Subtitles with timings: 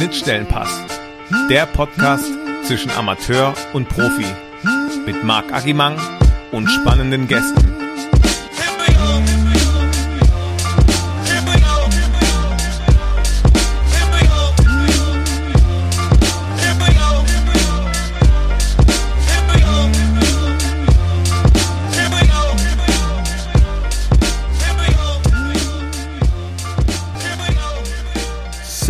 [0.00, 0.70] Schnittstellenpass.
[1.50, 2.24] Der Podcast
[2.64, 4.24] zwischen Amateur und Profi.
[5.04, 5.98] Mit Marc Agimang
[6.52, 7.79] und spannenden Gästen.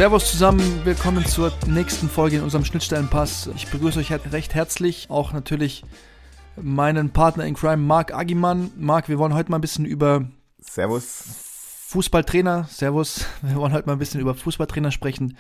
[0.00, 3.50] Servus zusammen, willkommen zur nächsten Folge in unserem Schnittstellenpass.
[3.54, 5.84] Ich begrüße euch recht herzlich, auch natürlich
[6.56, 8.70] meinen Partner in Crime, Marc Agimann.
[8.78, 10.24] Marc, wir wollen heute mal ein bisschen über
[10.58, 11.84] Servus.
[11.88, 15.36] Fußballtrainer, Servus, wir wollen heute mal ein bisschen über Fußballtrainer sprechen,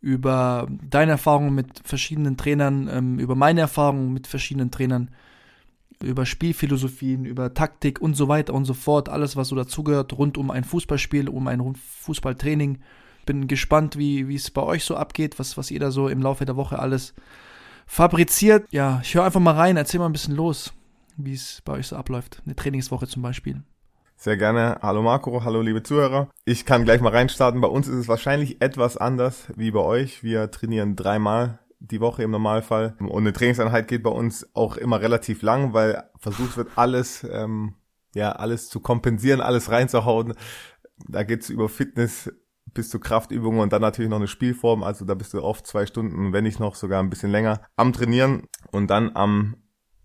[0.00, 5.10] über deine Erfahrungen mit verschiedenen Trainern, ähm, über meine Erfahrungen mit verschiedenen Trainern,
[6.02, 10.38] über Spielphilosophien, über Taktik und so weiter und so fort, alles, was so dazugehört, rund
[10.38, 12.78] um ein Fußballspiel, um ein Fußballtraining
[13.24, 16.44] bin gespannt, wie es bei euch so abgeht, was, was ihr da so im Laufe
[16.44, 17.14] der Woche alles
[17.86, 18.66] fabriziert.
[18.70, 20.72] Ja, ich höre einfach mal rein, erzähl mal ein bisschen los,
[21.16, 22.42] wie es bei euch so abläuft.
[22.44, 23.62] Eine Trainingswoche zum Beispiel.
[24.16, 24.78] Sehr gerne.
[24.80, 26.30] Hallo Marco, hallo liebe Zuhörer.
[26.44, 27.60] Ich kann gleich mal reinstarten.
[27.60, 30.22] Bei uns ist es wahrscheinlich etwas anders wie bei euch.
[30.22, 32.96] Wir trainieren dreimal die Woche im Normalfall.
[33.00, 37.74] Und eine Trainingseinheit geht bei uns auch immer relativ lang, weil versucht wird, alles, ähm,
[38.14, 40.34] ja, alles zu kompensieren, alles reinzuhauen.
[41.08, 42.32] Da geht's über Fitness,
[42.74, 44.82] bis zu Kraftübungen und dann natürlich noch eine Spielform.
[44.82, 47.92] Also da bist du oft zwei Stunden, wenn nicht noch sogar ein bisschen länger am
[47.92, 48.42] Trainieren.
[48.70, 49.56] Und dann am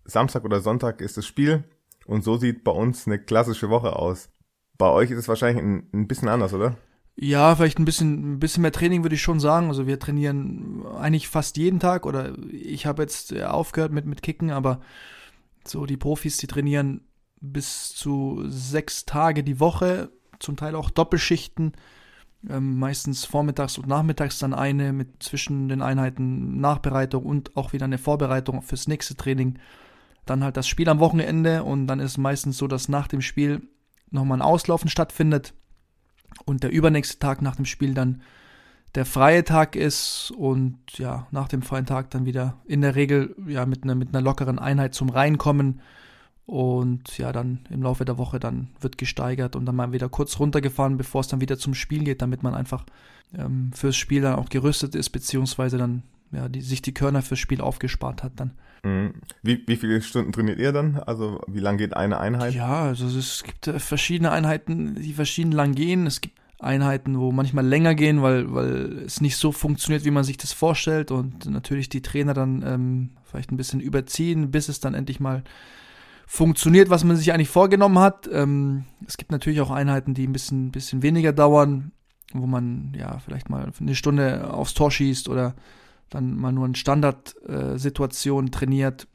[0.06, 1.64] Samstag oder Sonntag ist das Spiel.
[2.06, 4.30] Und so sieht bei uns eine klassische Woche aus.
[4.78, 6.78] Bei euch ist es wahrscheinlich ein, ein bisschen anders, oder?
[7.16, 9.68] Ja, vielleicht ein bisschen, ein bisschen mehr Training würde ich schon sagen.
[9.68, 14.52] Also wir trainieren eigentlich fast jeden Tag oder ich habe jetzt aufgehört mit, mit Kicken,
[14.52, 14.80] aber
[15.68, 17.02] so die Profis, die trainieren
[17.42, 21.74] bis zu sechs Tage die Woche, zum Teil auch Doppelschichten
[22.48, 27.86] ähm, meistens vormittags und nachmittags dann eine mit zwischen den Einheiten Nachbereitung und auch wieder
[27.86, 29.60] eine Vorbereitung fürs nächste Training.
[30.26, 33.68] Dann halt das Spiel am Wochenende und dann ist meistens so, dass nach dem Spiel
[34.12, 35.54] nochmal ein Auslaufen stattfindet
[36.46, 38.22] und der übernächste Tag nach dem Spiel dann
[38.96, 43.36] der freie Tag ist und ja, nach dem freien Tag dann wieder in der Regel
[43.48, 45.82] ja mit einer, mit einer lockeren Einheit zum Reinkommen
[46.50, 50.40] und ja, dann im Laufe der Woche dann wird gesteigert und dann mal wieder kurz
[50.40, 52.88] runtergefahren, bevor es dann wieder zum Spiel geht, damit man einfach
[53.38, 56.02] ähm, fürs Spiel dann auch gerüstet ist, beziehungsweise dann
[56.32, 58.54] ja, die, sich die Körner fürs Spiel aufgespart hat dann.
[58.84, 59.14] Mhm.
[59.44, 60.96] Wie, wie viele Stunden trainiert ihr dann?
[61.06, 62.56] Also wie lang geht eine Einheit?
[62.56, 66.08] Ja, also es gibt äh, verschiedene Einheiten, die verschieden lang gehen.
[66.08, 70.24] Es gibt Einheiten, wo manchmal länger gehen, weil, weil es nicht so funktioniert, wie man
[70.24, 74.80] sich das vorstellt und natürlich die Trainer dann ähm, vielleicht ein bisschen überziehen, bis es
[74.80, 75.44] dann endlich mal
[76.32, 78.30] funktioniert, was man sich eigentlich vorgenommen hat.
[78.32, 81.92] Ähm, es gibt natürlich auch Einheiten, die ein bisschen, bisschen weniger dauern,
[82.34, 85.56] wo man ja vielleicht mal eine Stunde aufs Tor schießt oder
[86.12, 89.08] dann mal nur in Standardsituationen äh, trainiert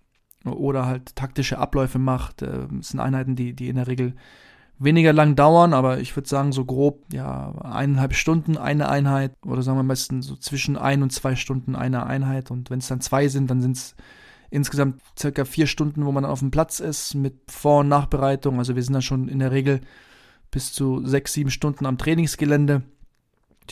[0.45, 2.43] oder halt taktische Abläufe macht.
[2.43, 4.17] Äh, das sind Einheiten, die, die in der Regel
[4.81, 9.63] weniger lang dauern, aber ich würde sagen, so grob, ja, eineinhalb Stunden eine Einheit oder
[9.63, 12.89] sagen wir am besten so zwischen ein und zwei Stunden eine Einheit und wenn es
[12.89, 13.95] dann zwei sind, dann sind es
[14.55, 18.59] insgesamt circa vier Stunden, wo man dann auf dem Platz ist mit Vor- und Nachbereitung.
[18.59, 19.81] Also wir sind dann schon in der Regel
[20.51, 22.83] bis zu sechs, sieben Stunden am Trainingsgelände.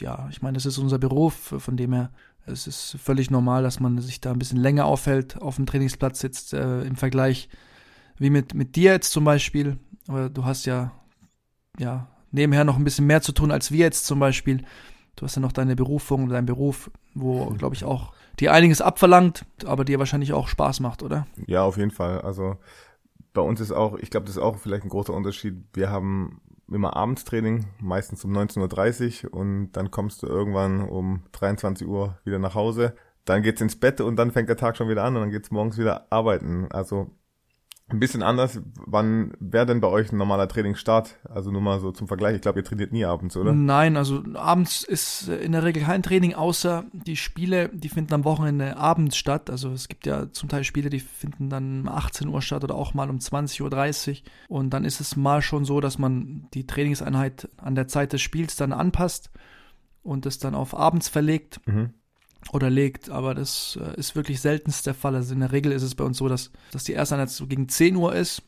[0.00, 2.10] Ja, ich meine, das ist unser Beruf, von dem her
[2.44, 6.22] es ist völlig normal, dass man sich da ein bisschen länger aufhält auf dem Trainingsplatz
[6.22, 7.48] jetzt äh, im Vergleich
[8.19, 9.78] wie mit, mit dir jetzt zum Beispiel.
[10.09, 10.91] Aber du hast ja,
[11.78, 14.65] ja nebenher noch ein bisschen mehr zu tun als wir jetzt zum Beispiel.
[15.15, 19.44] Du hast ja noch deine Berufung, deinen Beruf, wo, glaube ich, auch die einiges abverlangt,
[19.65, 21.26] aber dir wahrscheinlich auch Spaß macht, oder?
[21.47, 22.20] Ja, auf jeden Fall.
[22.20, 22.56] Also
[23.32, 25.56] bei uns ist auch, ich glaube, das ist auch vielleicht ein großer Unterschied.
[25.72, 26.41] Wir haben
[26.71, 32.38] immer Abendstraining, meistens um 19.30 Uhr und dann kommst du irgendwann um 23 Uhr wieder
[32.38, 32.94] nach Hause.
[33.25, 35.50] Dann geht's ins Bett und dann fängt der Tag schon wieder an und dann geht's
[35.50, 36.69] morgens wieder arbeiten.
[36.72, 37.10] Also
[37.92, 38.60] ein bisschen anders.
[38.86, 41.19] Wann wäre denn bei euch ein normaler Trainingsstart?
[41.28, 42.36] Also nur mal so zum Vergleich.
[42.36, 43.53] Ich glaube, ihr trainiert nie abends, oder?
[43.53, 48.24] Nein, also abends ist in der Regel kein Training, außer die Spiele, die finden am
[48.24, 49.50] Wochenende abends statt.
[49.50, 52.74] Also es gibt ja zum Teil Spiele, die finden dann um 18 Uhr statt oder
[52.74, 54.16] auch mal um 20.30 Uhr.
[54.48, 58.22] Und dann ist es mal schon so, dass man die Trainingseinheit an der Zeit des
[58.22, 59.30] Spiels dann anpasst
[60.03, 61.60] und es dann auf abends verlegt.
[61.66, 61.94] Mhm
[62.50, 65.15] oder legt, aber das äh, ist wirklich seltenst der Fall.
[65.15, 67.47] Also in der Regel ist es bei uns so, dass, dass die erste Einheit so
[67.47, 68.42] gegen 10 Uhr ist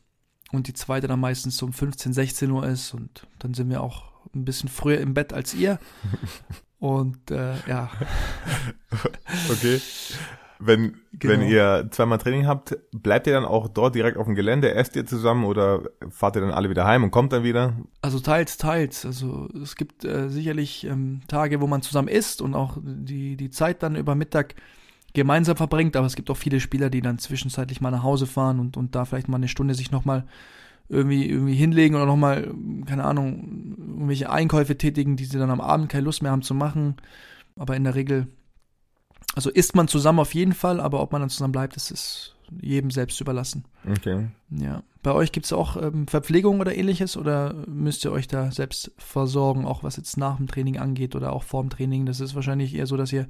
[0.52, 3.82] und die zweite dann meistens so um 15, 16 Uhr ist und dann sind wir
[3.82, 5.78] auch ein bisschen früher im Bett als ihr.
[6.78, 7.90] Und äh, ja.
[9.50, 9.80] Okay.
[10.58, 11.32] Wenn, Genau.
[11.34, 14.96] wenn ihr zweimal Training habt, bleibt ihr dann auch dort direkt auf dem Gelände, esst
[14.96, 17.74] ihr zusammen oder fahrt ihr dann alle wieder heim und kommt dann wieder?
[18.02, 19.04] Also teils, teils.
[19.04, 23.50] Also es gibt äh, sicherlich ähm, Tage, wo man zusammen isst und auch die, die
[23.50, 24.54] Zeit dann über Mittag
[25.12, 28.58] gemeinsam verbringt, aber es gibt auch viele Spieler, die dann zwischenzeitlich mal nach Hause fahren
[28.58, 30.24] und, und da vielleicht mal eine Stunde sich nochmal
[30.88, 32.52] irgendwie, irgendwie hinlegen oder nochmal,
[32.86, 36.54] keine Ahnung, irgendwelche Einkäufe tätigen, die sie dann am Abend keine Lust mehr haben zu
[36.54, 36.96] machen.
[37.56, 38.26] Aber in der Regel,
[39.34, 42.34] also isst man zusammen auf jeden Fall, aber ob man dann zusammen bleibt, das ist
[42.60, 43.64] jedem selbst überlassen.
[43.90, 44.28] Okay.
[44.50, 44.82] Ja.
[45.02, 48.92] Bei euch gibt es auch ähm, Verpflegung oder ähnliches oder müsst ihr euch da selbst
[48.96, 52.06] versorgen, auch was jetzt nach dem Training angeht oder auch vor dem Training?
[52.06, 53.26] Das ist wahrscheinlich eher so, dass ihr,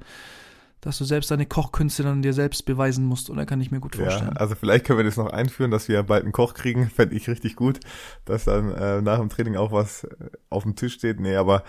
[0.81, 3.95] dass du selbst deine Kochkünste dann dir selbst beweisen musst, oder kann ich mir gut
[3.95, 4.37] Ja, vorstellen.
[4.37, 7.27] also vielleicht können wir das noch einführen, dass wir bald einen Koch kriegen, fände ich
[7.27, 7.79] richtig gut,
[8.25, 10.09] dass dann äh, nach dem Training auch was äh,
[10.49, 11.19] auf dem Tisch steht.
[11.19, 11.63] Nee, aber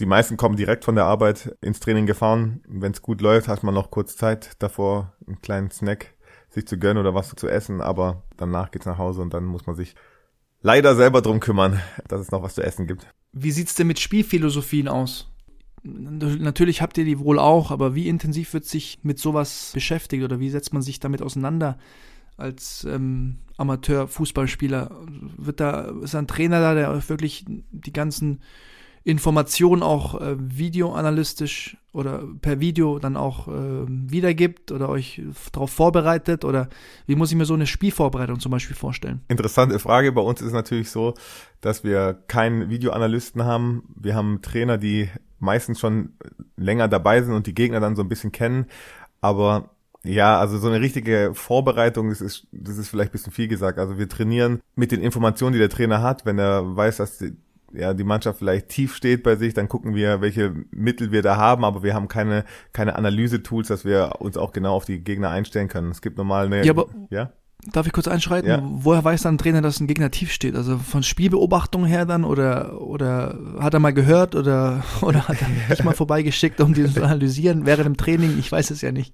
[0.00, 2.62] die meisten kommen direkt von der Arbeit ins Training gefahren.
[2.68, 6.14] Wenn es gut läuft, hat man noch kurz Zeit davor, einen kleinen Snack
[6.50, 9.66] sich zu gönnen oder was zu essen, aber danach geht's nach Hause und dann muss
[9.66, 9.94] man sich
[10.62, 13.06] leider selber drum kümmern, dass es noch was zu essen gibt.
[13.32, 15.30] Wie sieht's denn mit Spielphilosophien aus?
[15.82, 20.40] Natürlich habt ihr die wohl auch, aber wie intensiv wird sich mit sowas beschäftigt oder
[20.40, 21.78] wie setzt man sich damit auseinander
[22.36, 24.90] als ähm, Amateur-Fußballspieler?
[25.36, 28.40] Wird da, ist ein Trainer da, der wirklich die ganzen
[29.08, 36.44] Informationen auch äh, videoanalystisch oder per Video dann auch äh, wiedergibt oder euch darauf vorbereitet?
[36.44, 36.68] Oder
[37.06, 39.22] wie muss ich mir so eine Spielvorbereitung zum Beispiel vorstellen?
[39.28, 40.12] Interessante Frage.
[40.12, 41.14] Bei uns ist natürlich so,
[41.62, 43.82] dass wir keinen Videoanalysten haben.
[43.96, 45.08] Wir haben Trainer, die
[45.38, 46.12] meistens schon
[46.58, 48.66] länger dabei sind und die Gegner dann so ein bisschen kennen.
[49.22, 49.70] Aber
[50.04, 53.78] ja, also so eine richtige Vorbereitung, das ist, das ist vielleicht ein bisschen viel gesagt.
[53.78, 56.26] Also wir trainieren mit den Informationen, die der Trainer hat.
[56.26, 57.32] Wenn er weiß, dass die,
[57.72, 61.36] ja, die Mannschaft vielleicht tief steht bei sich, dann gucken wir, welche Mittel wir da
[61.36, 65.30] haben, aber wir haben keine, keine Analyse-Tools, dass wir uns auch genau auf die Gegner
[65.30, 65.90] einstellen können.
[65.90, 67.32] Es gibt normal eine, Ja, aber- ja?
[67.66, 68.48] Darf ich kurz einschreiten?
[68.48, 68.62] Ja.
[68.62, 70.54] Woher weiß dann ein Trainer, dass ein Gegner tief steht?
[70.54, 75.48] Also von Spielbeobachtung her dann oder oder hat er mal gehört oder oder hat er
[75.48, 78.38] mich mal vorbeigeschickt, um diesen zu analysieren während dem Training?
[78.38, 79.12] Ich weiß es ja nicht.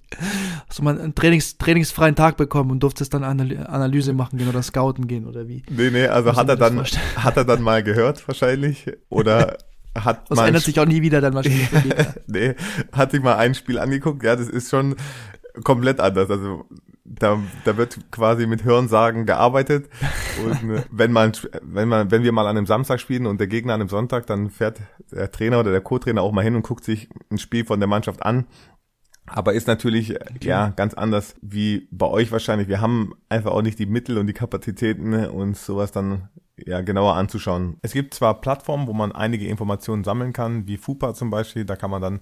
[0.69, 4.47] Hast du mal einen Trainings, trainingsfreien Tag bekommen und durftest dann Analy Analyse machen gehen
[4.47, 5.63] oder scouten gehen oder wie?
[5.69, 7.03] Nee, nee, also hat er dann, vorstellen?
[7.17, 9.57] hat er dann mal gehört wahrscheinlich oder
[9.95, 11.69] hat Das ändert sich auch nie wieder dann wahrscheinlich.
[12.27, 12.53] nee,
[12.91, 14.95] hat sich mal ein Spiel angeguckt, ja, das ist schon
[15.63, 16.65] komplett anders, also
[17.05, 19.89] da, da wird quasi mit Hörensagen gearbeitet.
[20.43, 21.31] Und äh, wenn man,
[21.61, 24.25] wenn man, wenn wir mal an einem Samstag spielen und der Gegner an einem Sonntag,
[24.25, 24.81] dann fährt
[25.11, 27.87] der Trainer oder der Co-Trainer auch mal hin und guckt sich ein Spiel von der
[27.87, 28.47] Mannschaft an.
[29.27, 32.67] Aber ist natürlich, äh, ja, ganz anders wie bei euch wahrscheinlich.
[32.67, 36.81] Wir haben einfach auch nicht die Mittel und die Kapazitäten, ne, uns sowas dann ja
[36.81, 37.77] genauer anzuschauen.
[37.81, 41.75] Es gibt zwar Plattformen, wo man einige Informationen sammeln kann, wie FUPA zum Beispiel, da
[41.75, 42.21] kann man dann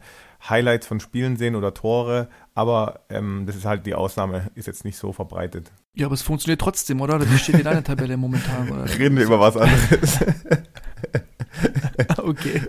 [0.49, 4.85] Highlights von Spielen sehen oder Tore, aber ähm, das ist halt die Ausnahme, ist jetzt
[4.85, 5.71] nicht so verbreitet.
[5.95, 7.21] Ja, aber es funktioniert trotzdem, oder?
[7.29, 8.71] Wie steht in deiner Tabelle momentan?
[8.71, 8.85] Oder?
[8.97, 10.19] Reden wir über was anderes.
[12.17, 12.61] Okay.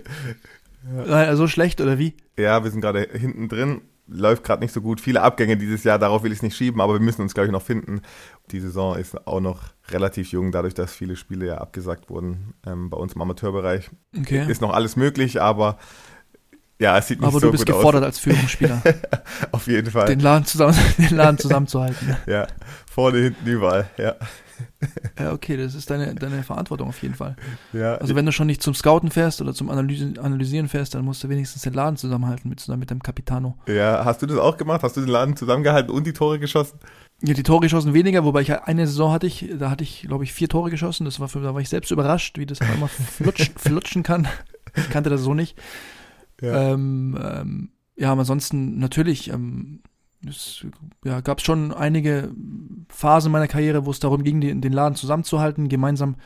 [1.06, 2.14] Äh, So schlecht oder wie?
[2.38, 5.00] ja, wir sind gerade hinten drin, läuft gerade nicht so gut.
[5.00, 7.46] Viele Abgänge dieses Jahr, darauf will ich es nicht schieben, aber wir müssen uns, glaube
[7.46, 8.02] ich, noch finden.
[8.50, 12.90] Die Saison ist auch noch relativ jung, dadurch, dass viele Spiele ja abgesagt wurden ähm,
[12.90, 13.90] bei uns im Amateurbereich.
[14.16, 14.50] Okay.
[14.50, 15.78] Ist noch alles möglich, aber
[16.78, 18.94] ja, es sieht nicht Aber so du bist gut gefordert als Führungsspieler, aus.
[19.52, 20.06] Auf jeden Fall.
[20.06, 22.16] den Laden zusammen, den Laden zusammenzuhalten.
[22.26, 22.46] ja,
[22.90, 23.88] vorne, hinten, überall.
[23.96, 24.16] Ja,
[25.18, 27.36] Ja, okay, das ist deine, deine Verantwortung auf jeden Fall.
[27.72, 27.94] ja.
[27.96, 31.22] Also wenn du schon nicht zum Scouten fährst oder zum Analysen, Analysieren fährst, dann musst
[31.22, 33.56] du wenigstens den Laden zusammenhalten mit, zusammen mit dem Capitano.
[33.66, 34.82] ja, hast du das auch gemacht?
[34.82, 36.78] Hast du den Laden zusammengehalten und die Tore geschossen?
[37.22, 40.24] Ja, die Tore geschossen weniger, wobei ich eine Saison hatte ich, da hatte ich, glaube
[40.24, 41.04] ich, vier Tore geschossen.
[41.04, 44.28] Das war für, da war ich selbst überrascht, wie das auf einmal flutschen, flutschen kann.
[44.76, 45.56] Ich kannte das so nicht.
[46.40, 46.72] Ja.
[46.72, 49.80] Ähm, ähm, ja, aber ansonsten natürlich, ähm,
[50.28, 50.66] es
[51.04, 52.30] ja, gab schon einige
[52.88, 56.16] Phasen meiner Karriere, wo es darum ging, den, den Laden zusammenzuhalten, gemeinsam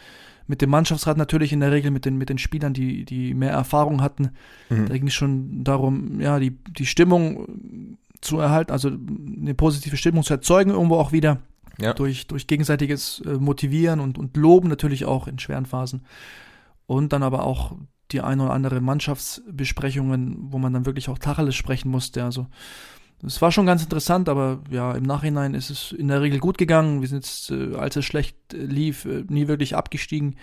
[0.46, 3.52] mit dem Mannschaftsrat natürlich in der Regel, mit den, mit den Spielern, die, die mehr
[3.52, 4.30] Erfahrung hatten.
[4.70, 4.86] Mhm.
[4.86, 10.22] Da ging es schon darum, ja, die, die Stimmung zu erhalten, also eine positive Stimmung
[10.22, 11.38] zu erzeugen, irgendwo auch wieder
[11.78, 11.92] Ja.
[11.92, 16.02] durch, durch gegenseitiges äh, Motivieren und, und Loben natürlich auch in schweren Phasen.
[16.86, 17.76] Und dann aber auch
[18.10, 22.24] die ein oder andere Mannschaftsbesprechungen, wo man dann wirklich auch Tacheles sprechen musste.
[22.24, 22.46] Also
[23.26, 26.58] es war schon ganz interessant, aber ja, im Nachhinein ist es in der Regel gut
[26.58, 27.00] gegangen.
[27.00, 30.36] Wir sind jetzt, äh, als es schlecht äh, lief, äh, nie wirklich abgestiegen.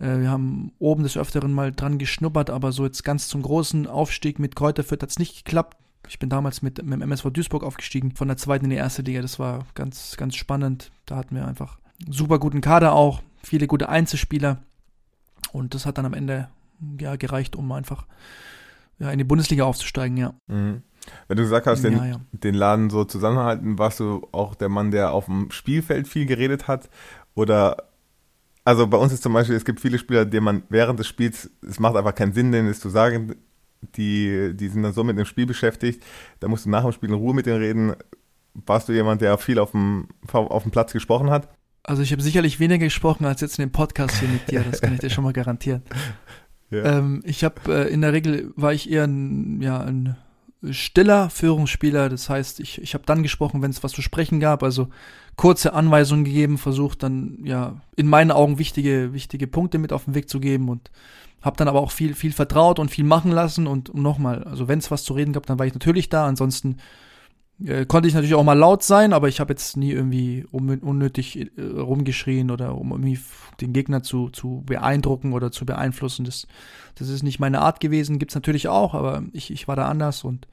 [0.00, 3.86] Äh, wir haben oben des Öfteren mal dran geschnuppert, aber so jetzt ganz zum großen
[3.86, 5.76] Aufstieg mit Kräuter Fürth hat es nicht geklappt.
[6.08, 9.02] Ich bin damals mit, mit dem MSV Duisburg aufgestiegen, von der zweiten in die erste
[9.02, 9.22] Liga.
[9.22, 10.90] Das war ganz, ganz spannend.
[11.06, 14.58] Da hatten wir einfach super guten Kader auch, viele gute Einzelspieler.
[15.52, 16.48] Und das hat dann am Ende
[16.98, 18.06] ja, gereicht, um einfach
[18.98, 20.34] ja, in die Bundesliga aufzusteigen, ja.
[20.48, 20.82] Mhm.
[21.28, 22.20] Wenn du gesagt hast, den, ja, ja.
[22.32, 26.68] den Laden so zusammenhalten, warst du auch der Mann, der auf dem Spielfeld viel geredet
[26.68, 26.90] hat?
[27.34, 27.88] Oder,
[28.64, 31.50] also bei uns ist zum Beispiel, es gibt viele Spieler, denen man während des Spiels,
[31.66, 33.36] es macht einfach keinen Sinn, denen es zu sagen,
[33.96, 36.04] die, die sind dann so mit dem Spiel beschäftigt,
[36.40, 37.94] da musst du nach dem Spiel in Ruhe mit denen reden.
[38.66, 41.48] Warst du jemand, der viel auf dem, auf dem Platz gesprochen hat?
[41.82, 44.82] Also ich habe sicherlich weniger gesprochen als jetzt in dem Podcast hier mit dir, das
[44.82, 45.82] kann ich dir schon mal garantieren.
[46.72, 46.98] Ja.
[46.98, 50.16] Ähm, ich habe äh, in der Regel war ich eher ein, ja, ein
[50.70, 52.08] stiller Führungsspieler.
[52.08, 54.88] Das heißt, ich, ich habe dann gesprochen, wenn es was zu sprechen gab, also
[55.36, 60.14] kurze Anweisungen gegeben, versucht dann ja in meinen Augen wichtige, wichtige Punkte mit auf den
[60.14, 60.90] Weg zu geben und
[61.40, 64.78] habe dann aber auch viel, viel vertraut und viel machen lassen und nochmal, also wenn
[64.78, 66.26] es was zu reden gab, dann war ich natürlich da.
[66.26, 66.76] Ansonsten
[67.64, 71.36] äh, konnte ich natürlich auch mal laut sein, aber ich habe jetzt nie irgendwie unnötig
[71.56, 73.18] äh, rumgeschrien oder um irgendwie
[73.60, 76.24] den Gegner zu, zu beeindrucken oder zu beeinflussen.
[76.24, 76.46] Das,
[76.94, 78.18] das ist nicht meine Art gewesen.
[78.18, 80.46] Gibt's natürlich auch, aber ich, ich war da anders und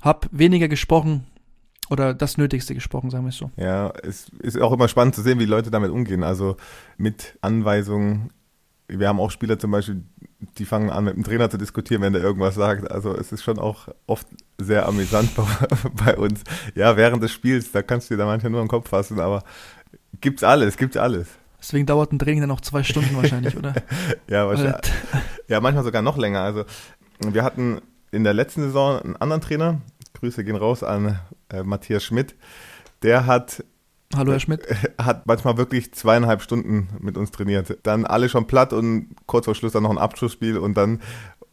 [0.00, 1.26] habe weniger gesprochen
[1.90, 3.50] oder das Nötigste gesprochen, sagen wir es so.
[3.56, 6.22] Ja, es ist auch immer spannend zu sehen, wie Leute damit umgehen.
[6.22, 6.56] Also
[6.96, 8.30] mit Anweisungen.
[8.88, 10.02] Wir haben auch Spieler zum Beispiel,
[10.56, 12.90] die fangen an, mit dem Trainer zu diskutieren, wenn der irgendwas sagt.
[12.90, 14.26] Also es ist schon auch oft
[14.58, 15.30] sehr amüsant
[16.04, 16.42] bei, uns.
[16.74, 19.42] Ja, während des Spiels, da kannst du dir da manchmal nur im Kopf fassen, aber
[20.20, 21.28] gibt's alles, gibt's alles.
[21.60, 23.74] Deswegen dauert ein Training dann noch zwei Stunden wahrscheinlich, oder?
[24.28, 24.92] ja, wahrscheinlich.
[25.48, 26.40] ja, manchmal sogar noch länger.
[26.40, 26.64] Also
[27.20, 27.80] wir hatten
[28.10, 29.80] in der letzten Saison einen anderen Trainer.
[30.14, 31.18] Grüße gehen raus an
[31.50, 32.36] äh, Matthias Schmidt.
[33.02, 33.64] Der hat
[34.14, 34.62] Hallo Herr Schmidt.
[34.98, 37.78] Hat manchmal wirklich zweieinhalb Stunden mit uns trainiert.
[37.82, 41.00] Dann alle schon platt und kurz vor Schluss dann noch ein Abschlussspiel und dann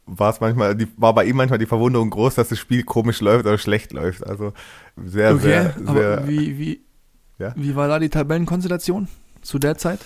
[0.06, 3.22] war es manchmal, die, war bei ihm manchmal die Verwunderung groß, dass das Spiel komisch
[3.22, 4.26] läuft oder schlecht läuft.
[4.26, 4.54] Also
[4.96, 5.88] sehr, okay, sehr, sehr.
[5.88, 6.82] Aber wie, wie,
[7.40, 7.54] ja?
[7.56, 9.08] wie war da die Tabellenkonstellation
[9.42, 10.00] zu der Zeit?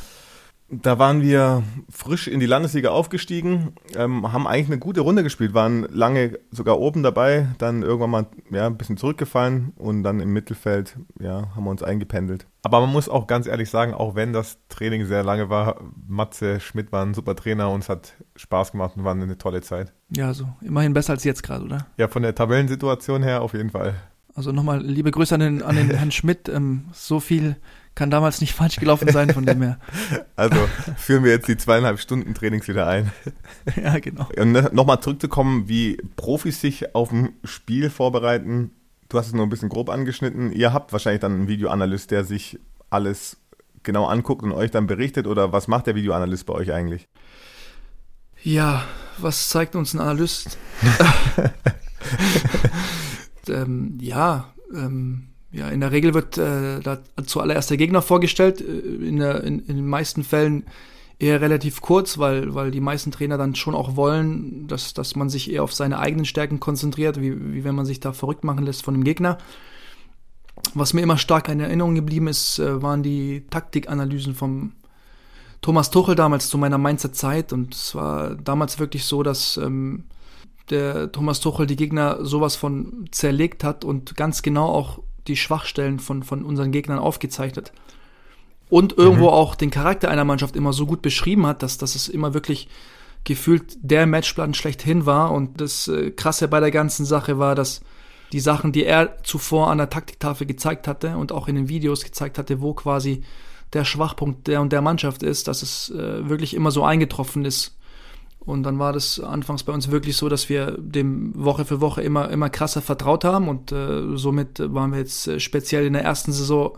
[0.72, 5.56] Da waren wir frisch in die Landesliga aufgestiegen, ähm, haben eigentlich eine gute Runde gespielt,
[5.56, 10.32] waren lange sogar oben dabei, dann irgendwann mal ja, ein bisschen zurückgefallen und dann im
[10.32, 12.46] Mittelfeld ja, haben wir uns eingependelt.
[12.62, 16.60] Aber man muss auch ganz ehrlich sagen, auch wenn das Training sehr lange war, Matze
[16.60, 19.92] Schmidt war ein super Trainer und es hat Spaß gemacht und war eine tolle Zeit.
[20.16, 21.88] Ja, also immerhin besser als jetzt gerade, oder?
[21.98, 23.96] Ja, von der Tabellensituation her auf jeden Fall.
[24.36, 26.48] Also nochmal liebe Grüße an den, an den Herrn Schmidt.
[26.48, 27.58] Ähm, so viel
[28.00, 29.78] kann damals nicht falsch gelaufen sein, von dem her.
[30.38, 30.58] Also
[30.96, 33.12] führen wir jetzt die zweieinhalb Stunden Trainings wieder ein.
[33.76, 34.30] Ja, genau.
[34.38, 38.72] Und nochmal zurückzukommen, wie Profis sich auf ein Spiel vorbereiten.
[39.10, 40.54] Du hast es nur ein bisschen grob angeschnitten.
[40.54, 42.58] Ihr habt wahrscheinlich dann einen Videoanalyst, der sich
[42.90, 43.36] alles
[43.84, 45.28] genau anguckt und euch dann berichtet.
[45.28, 47.10] Oder was macht der Videoanalyst bei euch eigentlich?
[48.44, 48.86] Ja,
[49.18, 50.58] was zeigt uns ein Analyst?
[53.50, 58.62] ähm, ja, ähm, ja, in der Regel wird äh, da zuallererst der Gegner vorgestellt.
[58.62, 60.66] Äh, in, der, in, in den meisten Fällen
[61.18, 65.30] eher relativ kurz, weil, weil die meisten Trainer dann schon auch wollen, dass, dass man
[65.30, 68.66] sich eher auf seine eigenen Stärken konzentriert, wie, wie wenn man sich da verrückt machen
[68.66, 69.38] lässt von dem Gegner.
[70.74, 74.74] Was mir immer stark in Erinnerung geblieben ist, äh, waren die Taktikanalysen vom
[75.62, 77.52] Thomas Tuchel damals zu meiner Mainzer Zeit.
[77.54, 80.06] Und es war damals wirklich so, dass ähm,
[80.70, 86.00] der Thomas Tuchel die Gegner sowas von zerlegt hat und ganz genau auch die Schwachstellen
[86.00, 87.72] von, von unseren Gegnern aufgezeichnet.
[88.70, 89.34] Und irgendwo mhm.
[89.34, 92.68] auch den Charakter einer Mannschaft immer so gut beschrieben hat, dass, dass es immer wirklich
[93.24, 95.32] gefühlt der Matchplan schlechthin war.
[95.32, 97.82] Und das äh, Krasse bei der ganzen Sache war, dass
[98.32, 102.04] die Sachen, die er zuvor an der Taktiktafel gezeigt hatte und auch in den Videos
[102.04, 103.24] gezeigt hatte, wo quasi
[103.74, 107.76] der Schwachpunkt der und der Mannschaft ist, dass es äh, wirklich immer so eingetroffen ist.
[108.40, 112.02] Und dann war das anfangs bei uns wirklich so, dass wir dem Woche für Woche
[112.02, 113.48] immer, immer krasser vertraut haben.
[113.48, 116.78] Und äh, somit waren wir jetzt äh, speziell in der ersten Saison,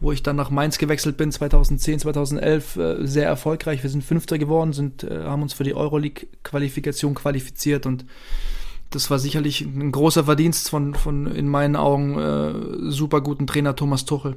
[0.00, 3.82] wo ich dann nach Mainz gewechselt bin, 2010, 2011, äh, sehr erfolgreich.
[3.82, 8.04] Wir sind Fünfter geworden, sind, äh, haben uns für die Euroleague-Qualifikation qualifiziert und
[8.90, 13.74] das war sicherlich ein großer Verdienst von, von in meinen Augen äh, super guten Trainer
[13.74, 14.36] Thomas Tuchel.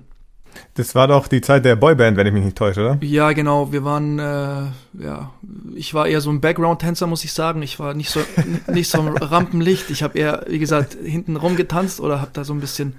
[0.75, 2.97] Das war doch die Zeit der Boyband, wenn ich mich nicht täusche, oder?
[3.01, 3.71] Ja, genau.
[3.71, 5.31] Wir waren, äh, ja,
[5.75, 7.61] ich war eher so ein Background-Tänzer, muss ich sagen.
[7.61, 8.19] Ich war nicht so,
[8.71, 9.89] nicht so ein Rampenlicht.
[9.89, 12.95] Ich habe eher, wie gesagt, hinten rum getanzt oder habe da so ein bisschen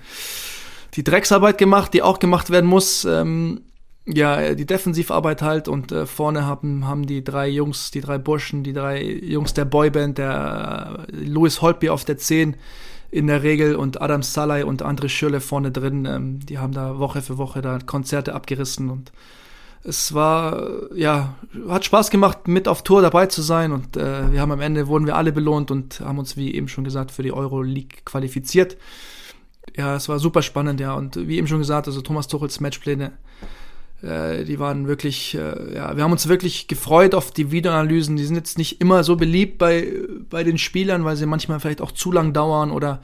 [0.94, 3.04] die Drecksarbeit gemacht, die auch gemacht werden muss.
[3.04, 3.60] Ähm,
[4.06, 8.64] ja, die Defensivarbeit halt und äh, vorne haben, haben die drei Jungs, die drei Burschen,
[8.64, 12.56] die drei Jungs der Boyband, der äh, Louis Holtby auf der 10,
[13.10, 16.98] in der Regel und Adam Salai und André Schürle vorne drin, ähm, die haben da
[16.98, 19.12] Woche für Woche da Konzerte abgerissen und
[19.84, 21.36] es war, ja,
[21.68, 24.88] hat Spaß gemacht, mit auf Tour dabei zu sein und äh, wir haben am Ende,
[24.88, 28.76] wurden wir alle belohnt und haben uns, wie eben schon gesagt, für die Euroleague qualifiziert.
[29.76, 33.12] Ja, es war super spannend, ja, und wie eben schon gesagt, also Thomas Tuchels Matchpläne
[34.02, 38.16] Äh, die waren wirklich, äh, ja, wir haben uns wirklich gefreut auf die Videoanalysen.
[38.16, 39.92] Die sind jetzt nicht immer so beliebt bei,
[40.30, 43.00] bei den Spielern, weil sie manchmal vielleicht auch zu lang dauern oder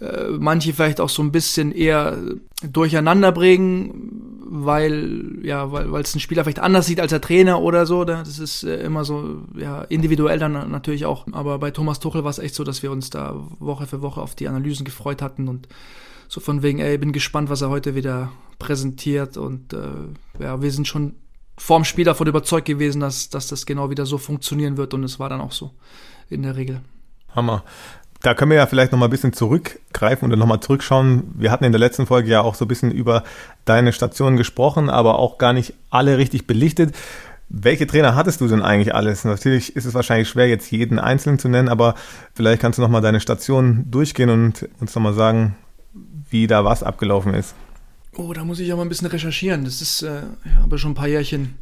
[0.00, 2.16] äh, manche vielleicht auch so ein bisschen eher
[2.62, 7.84] durcheinander bringen, weil ja, weil es ein Spieler vielleicht anders sieht als der Trainer oder
[7.84, 8.04] so.
[8.04, 11.26] Das ist äh, immer so ja individuell dann natürlich auch.
[11.32, 14.22] Aber bei Thomas Tuchel war es echt so, dass wir uns da Woche für Woche
[14.22, 15.68] auf die Analysen gefreut hatten und
[16.28, 19.78] so von wegen, ey, bin gespannt, was er heute wieder präsentiert und äh,
[20.42, 21.14] ja, wir sind schon
[21.56, 25.18] vorm Spiel davon überzeugt gewesen, dass, dass das genau wieder so funktionieren wird und es
[25.18, 25.72] war dann auch so
[26.28, 26.80] in der Regel.
[27.34, 27.64] Hammer.
[28.20, 31.34] Da können wir ja vielleicht noch mal ein bisschen zurückgreifen und noch mal zurückschauen.
[31.36, 33.22] Wir hatten in der letzten Folge ja auch so ein bisschen über
[33.64, 36.96] deine Stationen gesprochen, aber auch gar nicht alle richtig belichtet.
[37.48, 39.24] Welche Trainer hattest du denn eigentlich alles?
[39.24, 41.94] Natürlich ist es wahrscheinlich schwer, jetzt jeden einzeln zu nennen, aber
[42.34, 45.56] vielleicht kannst du noch mal deine Stationen durchgehen und uns noch mal sagen,
[46.30, 47.54] wie da was abgelaufen ist.
[48.16, 49.64] Oh, da muss ich aber ein bisschen recherchieren.
[49.64, 51.58] Das ist äh, ja, aber schon ein paar Jährchen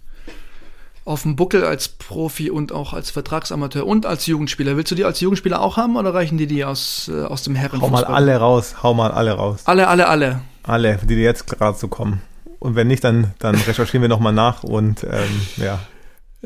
[1.05, 4.77] auf dem Buckel als Profi und auch als Vertragsamateur und als Jugendspieler.
[4.77, 7.55] Willst du die als Jugendspieler auch haben oder reichen die die aus, äh, aus dem
[7.55, 8.05] Herrenfußball?
[8.05, 9.61] Hau mal alle raus, hau mal alle raus.
[9.67, 10.41] Alle, alle, alle.
[10.65, 12.23] Alle, die dir jetzt gerade so kommen.
[12.59, 15.79] Und wenn nicht, dann, dann recherchieren wir nochmal nach und ähm, ja.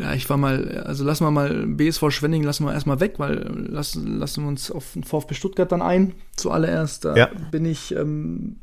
[0.01, 3.35] Ja, ich war mal, also lassen wir mal BSV Schwenning, lassen wir erstmal weg, weil
[3.69, 6.15] lassen, lassen wir uns auf den VfB Stuttgart dann ein.
[6.37, 7.29] Zuallererst, da ja.
[7.51, 8.57] bin ich ähm,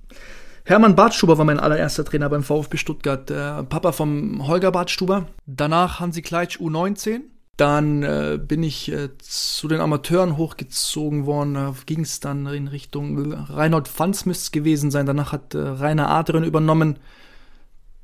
[0.63, 5.27] Hermann Bartstuber war mein allererster Trainer beim VfB Stuttgart, der Papa vom Holger Bartstuber.
[5.45, 7.21] Danach Hansi Kleitsch U19.
[7.55, 11.53] Dann äh, bin ich äh, zu den Amateuren hochgezogen worden.
[11.53, 15.05] Da ging es dann in Richtung Reinhold Pfanz müsste es gewesen sein.
[15.05, 16.99] Danach hat äh, Rainer Adrian übernommen.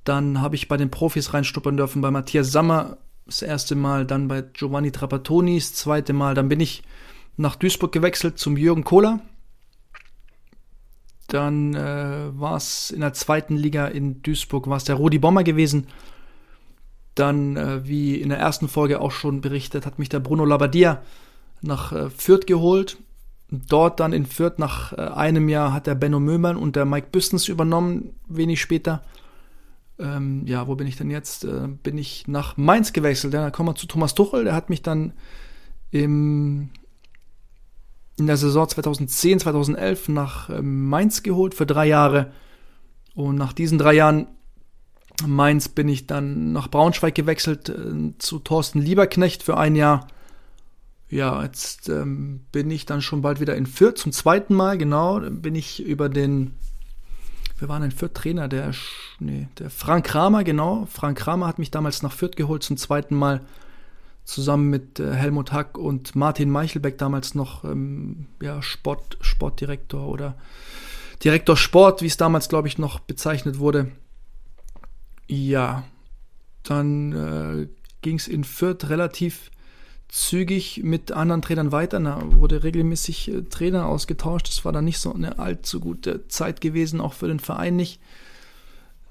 [0.05, 4.27] Dann habe ich bei den Profis reinstuppern dürfen, bei Matthias Sammer das erste Mal, dann
[4.27, 6.35] bei Giovanni Trapattoni das zweite Mal.
[6.35, 6.83] Dann bin ich
[7.37, 9.19] nach Duisburg gewechselt zum Jürgen Kohler.
[11.27, 15.43] Dann äh, war es in der zweiten Liga in Duisburg, war es der Rudi Bommer
[15.43, 15.87] gewesen.
[17.15, 21.01] Dann, äh, wie in der ersten Folge auch schon berichtet, hat mich der Bruno Labbadia
[21.61, 22.97] nach äh, Fürth geholt.
[23.49, 27.07] Dort dann in Fürth nach äh, einem Jahr hat der Benno Möhmann und der Mike
[27.11, 29.03] Büstens übernommen, wenig später.
[29.99, 31.43] Ähm, ja, wo bin ich denn jetzt?
[31.43, 33.33] Äh, bin ich nach Mainz gewechselt.
[33.33, 35.13] Ja, dann kommen wir zu Thomas Tuchel, der hat mich dann
[35.91, 36.69] im
[38.15, 42.31] in der Saison 2010, 2011 nach ähm, Mainz geholt für drei Jahre.
[43.15, 44.27] Und nach diesen drei Jahren
[45.25, 50.07] Mainz bin ich dann nach Braunschweig gewechselt äh, zu Thorsten Lieberknecht für ein Jahr.
[51.09, 55.19] Ja, jetzt ähm, bin ich dann schon bald wieder in Fürth zum zweiten Mal, genau.
[55.19, 56.55] Bin ich über den,
[57.57, 58.73] wir waren ein Fürth-Trainer, der,
[59.19, 60.87] nee, der Frank Kramer, genau.
[60.91, 63.41] Frank Kramer hat mich damals nach Fürth geholt zum zweiten Mal
[64.25, 70.35] zusammen mit äh, Helmut Hack und Martin Meichelbeck damals noch ähm, ja, Sport, Sportdirektor oder
[71.23, 73.91] Direktor Sport, wie es damals, glaube ich, noch bezeichnet wurde.
[75.27, 75.83] Ja,
[76.63, 77.67] dann äh,
[78.01, 79.51] ging es in Fürth relativ
[80.13, 81.99] zügig mit anderen Trainern weiter.
[81.99, 84.47] Da wurde regelmäßig äh, Trainer ausgetauscht.
[84.47, 87.99] Das war dann nicht so eine allzu gute Zeit gewesen, auch für den Verein nicht.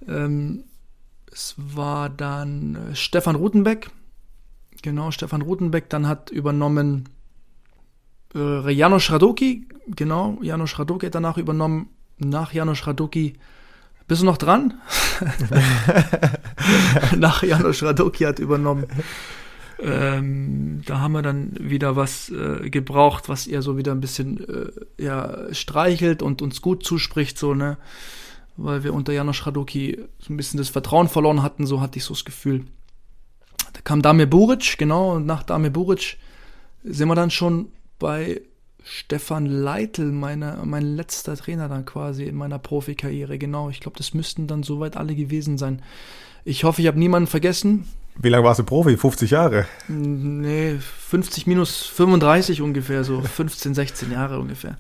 [0.07, 0.63] Ähm,
[1.33, 3.91] es war dann äh, Stefan Rutenbeck,
[4.83, 7.09] Genau, Stefan Rutenbeck dann hat übernommen
[8.35, 11.89] äh, Janusz Radoki, genau, Janusz Radoki hat danach übernommen.
[12.19, 13.35] Nach Janusz Radoki,
[14.09, 14.75] bist du noch dran?
[17.17, 18.87] Nach Janusz Radoki hat übernommen.
[19.83, 24.49] Ähm, da haben wir dann wieder was äh, gebraucht, was ihr so wieder ein bisschen
[24.49, 27.79] äh, ja, streichelt und uns gut zuspricht, so, ne?
[28.57, 32.05] Weil wir unter Janusz Radoki so ein bisschen das Vertrauen verloren hatten, so hatte ich
[32.05, 32.65] so das Gefühl.
[33.73, 36.17] Da kam Damir Buric, genau, und nach Damir Buric
[36.85, 37.69] sind wir dann schon
[37.99, 38.41] bei
[38.85, 43.39] Stefan Leitl, meine, mein letzter Trainer dann quasi in meiner Profikarriere.
[43.39, 45.83] Genau, ich glaube, das müssten dann soweit alle gewesen sein.
[46.45, 47.87] Ich hoffe, ich habe niemanden vergessen.
[48.21, 48.97] Wie lange warst du Profi?
[48.97, 49.67] 50 Jahre?
[49.89, 54.77] Nee, 50 minus 35 ungefähr, so 15, 16 Jahre ungefähr.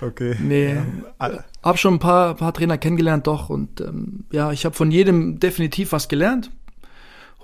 [0.00, 0.36] Okay.
[0.40, 0.76] Nee,
[1.18, 1.44] ja.
[1.62, 3.50] hab schon ein paar, paar Trainer kennengelernt, doch.
[3.50, 6.50] Und ähm, ja, ich habe von jedem definitiv was gelernt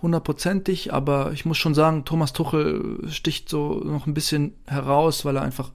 [0.03, 5.37] hundertprozentig, aber ich muss schon sagen, Thomas Tuchel sticht so noch ein bisschen heraus, weil
[5.37, 5.73] er einfach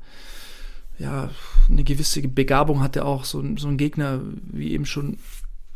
[1.00, 1.30] ja
[1.70, 5.18] eine gewisse Begabung hatte, auch so, so einen Gegner, wie eben schon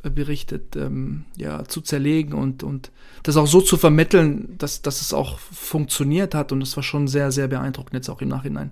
[0.09, 2.91] berichtet, ähm, ja, zu zerlegen und, und
[3.23, 7.07] das auch so zu vermitteln, dass, dass es auch funktioniert hat und das war schon
[7.07, 8.71] sehr, sehr beeindruckend jetzt auch im Nachhinein.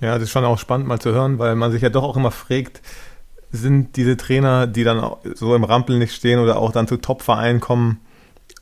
[0.00, 2.16] Ja, das ist schon auch spannend mal zu hören, weil man sich ja doch auch
[2.16, 2.80] immer fragt,
[3.52, 7.60] sind diese Trainer, die dann so im Rampel nicht stehen oder auch dann zu Top-Vereinen
[7.60, 7.98] kommen,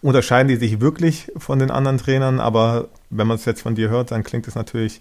[0.01, 3.89] unterscheiden die sich wirklich von den anderen Trainern, aber wenn man es jetzt von dir
[3.89, 5.01] hört, dann klingt es natürlich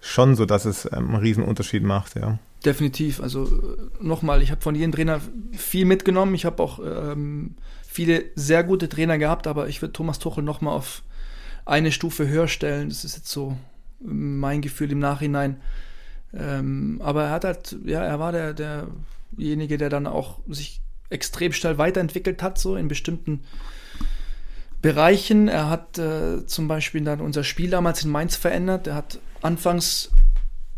[0.00, 2.38] schon so, dass es ähm, einen riesen Unterschied macht, ja.
[2.64, 3.20] Definitiv.
[3.20, 5.20] Also äh, nochmal, ich habe von jedem Trainer
[5.52, 6.34] viel mitgenommen.
[6.34, 10.76] Ich habe auch ähm, viele sehr gute Trainer gehabt, aber ich würde Thomas Tuchel nochmal
[10.76, 11.02] auf
[11.64, 12.88] eine Stufe höher stellen.
[12.88, 13.56] Das ist jetzt so
[14.00, 15.60] mein Gefühl im Nachhinein.
[16.34, 21.52] Ähm, aber er hat halt, ja, er war der, derjenige, der dann auch sich extrem
[21.52, 23.42] schnell weiterentwickelt hat, so in bestimmten
[24.80, 25.48] Bereichen.
[25.48, 28.86] Er hat äh, zum Beispiel dann unser Spiel damals in Mainz verändert.
[28.86, 30.10] Er hat anfangs,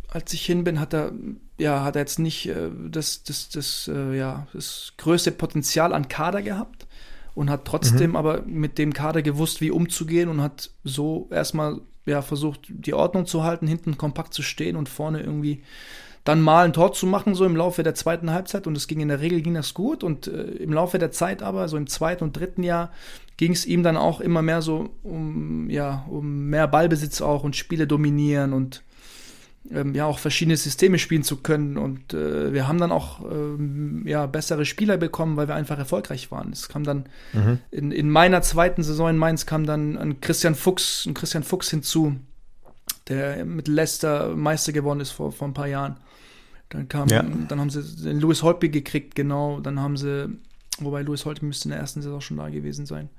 [0.09, 1.13] als ich hin bin, hat er
[1.59, 6.09] ja hat er jetzt nicht äh, das das das äh, ja das größte Potenzial an
[6.09, 6.87] Kader gehabt
[7.35, 8.17] und hat trotzdem mhm.
[8.17, 13.27] aber mit dem Kader gewusst, wie umzugehen und hat so erstmal ja versucht, die Ordnung
[13.27, 15.63] zu halten, hinten kompakt zu stehen und vorne irgendwie
[16.25, 18.67] dann mal ein Tor zu machen, so im Laufe der zweiten Halbzeit.
[18.67, 20.03] Und es ging in der Regel ging das gut.
[20.03, 22.91] Und äh, im Laufe der Zeit aber, so im zweiten und dritten Jahr,
[23.37, 27.57] ging es ihm dann auch immer mehr so um, ja, um mehr Ballbesitz auch und
[27.57, 28.83] Spiele dominieren und
[29.71, 31.79] ähm, ja auch verschiedene Systeme spielen zu können.
[31.79, 36.31] Und äh, wir haben dann auch ähm, ja, bessere Spieler bekommen, weil wir einfach erfolgreich
[36.31, 36.53] waren.
[36.53, 37.59] Es kam dann mhm.
[37.71, 41.71] in, in meiner zweiten Saison in Mainz kam dann ein Christian Fuchs, ein Christian Fuchs
[41.71, 42.17] hinzu,
[43.09, 45.97] der mit Leicester Meister geworden ist vor, vor ein paar Jahren.
[46.69, 47.23] Dann kam, ja.
[47.23, 49.61] dann haben sie den Louis Holtby gekriegt, genau.
[49.61, 50.29] Dann haben sie,
[50.79, 53.11] wobei Louis Holtby müsste in der ersten Saison schon da gewesen sein.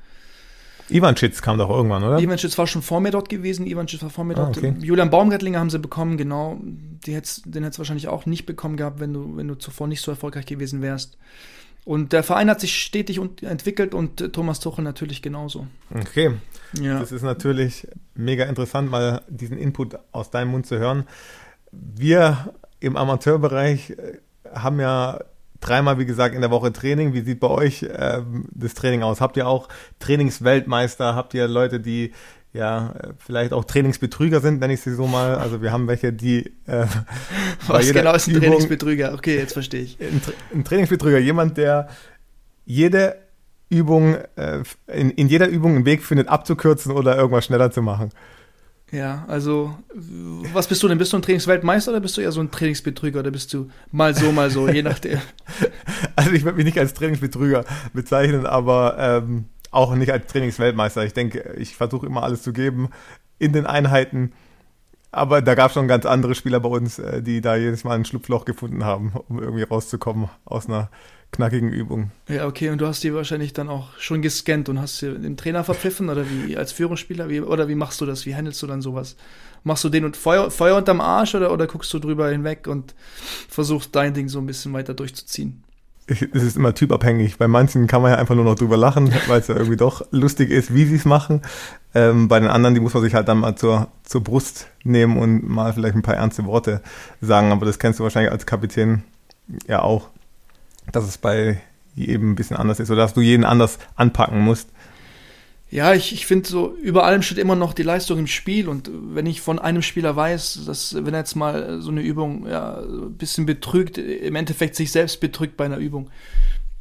[0.90, 2.20] Ivanschitz kam doch irgendwann, oder?
[2.20, 3.66] Ivanschitz war schon vor mir dort gewesen.
[3.66, 4.58] Ivanschitz war vor mir ah, dort.
[4.58, 4.74] Okay.
[4.80, 6.60] Julian Baumgartlinger haben sie bekommen, genau.
[7.06, 10.02] Hätt's, den hättest du wahrscheinlich auch nicht bekommen gehabt, wenn du, wenn du zuvor nicht
[10.02, 11.18] so erfolgreich gewesen wärst.
[11.86, 15.68] Und der Verein hat sich stetig entwickelt und Thomas Tuchel natürlich genauso.
[15.94, 16.32] Okay.
[16.80, 17.00] Ja.
[17.00, 21.06] Das ist natürlich mega interessant, mal diesen Input aus deinem Mund zu hören.
[21.72, 24.18] Wir im Amateurbereich äh,
[24.54, 25.20] haben ja
[25.66, 27.14] dreimal, wie gesagt, in der Woche Training.
[27.14, 29.22] Wie sieht bei euch ähm, das Training aus?
[29.22, 29.68] Habt ihr auch
[30.00, 31.16] Trainingsweltmeister?
[31.16, 32.12] Habt ihr Leute, die
[32.54, 35.36] ja vielleicht auch Trainingsbetrüger sind, nenne ich sie so mal?
[35.36, 36.86] Also wir haben welche, die äh,
[37.68, 39.14] Was genau ist ein Übung, Trainingsbetrüger?
[39.14, 39.98] Okay, jetzt verstehe ich.
[40.00, 40.22] Ein,
[40.54, 41.90] ein Trainingsbetrüger, jemand, der
[42.66, 43.18] jede
[43.70, 48.12] Übung, äh, in, in jeder Übung einen Weg findet, abzukürzen oder irgendwas schneller zu machen.
[48.92, 49.76] Ja, also
[50.54, 50.98] was bist du denn?
[50.98, 54.14] Bist du ein Trainingsweltmeister oder bist du eher so ein Trainingsbetrüger oder bist du mal
[54.16, 55.20] so, mal so, je nachdem?
[56.16, 61.04] Also ich würde mich nicht als Trainingsbetrüger bezeichnen, aber ähm, auch nicht als Trainingsweltmeister.
[61.04, 62.90] Ich denke, ich versuche immer alles zu geben
[63.38, 64.32] in den Einheiten.
[65.16, 67.96] Aber da gab es schon ganz andere Spieler bei uns, äh, die da jedes Mal
[67.96, 70.90] ein Schlupfloch gefunden haben, um irgendwie rauszukommen aus einer
[71.32, 72.12] knackigen Übung.
[72.28, 75.64] Ja, okay, und du hast die wahrscheinlich dann auch schon gescannt und hast den Trainer
[75.64, 77.30] verpfiffen oder wie als Führungsspieler?
[77.30, 78.26] Wie, oder wie machst du das?
[78.26, 79.16] Wie handelst du dann sowas?
[79.64, 82.94] Machst du den und Feuer, Feuer unterm Arsch oder, oder guckst du drüber hinweg und
[83.48, 85.64] versuchst dein Ding so ein bisschen weiter durchzuziehen?
[86.34, 87.38] Es ist immer typabhängig.
[87.38, 90.06] Bei manchen kann man ja einfach nur noch drüber lachen, weil es ja irgendwie doch
[90.12, 91.42] lustig ist, wie sie es machen.
[91.96, 95.18] Ähm, bei den anderen, die muss man sich halt dann mal zur, zur Brust nehmen
[95.18, 96.82] und mal vielleicht ein paar ernste Worte
[97.22, 97.52] sagen.
[97.52, 99.04] Aber das kennst du wahrscheinlich als Kapitän
[99.68, 100.10] ja auch
[100.92, 101.62] dass es bei
[101.96, 104.70] jedem ein bisschen anders ist oder dass du jeden anders anpacken musst.
[105.76, 108.90] Ja, ich, ich finde so, über allem steht immer noch die Leistung im Spiel und
[108.94, 112.78] wenn ich von einem Spieler weiß, dass wenn er jetzt mal so eine Übung ja,
[112.78, 116.10] ein bisschen betrügt, im Endeffekt sich selbst betrügt bei einer Übung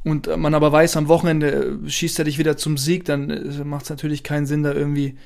[0.05, 3.83] und man aber weiß, am Wochenende schießt er dich wieder zum Sieg, dann äh, macht
[3.83, 5.17] es natürlich keinen Sinn, da irgendwie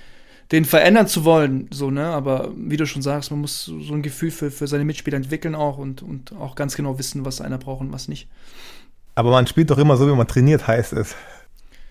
[0.51, 4.01] den verändern zu wollen, so, ne, aber wie du schon sagst, man muss so ein
[4.01, 7.59] Gefühl für, für seine Mitspieler entwickeln auch und, und auch ganz genau wissen, was einer
[7.59, 8.29] braucht und was nicht.
[9.15, 11.15] Aber man spielt doch immer so, wie man trainiert, heißt es.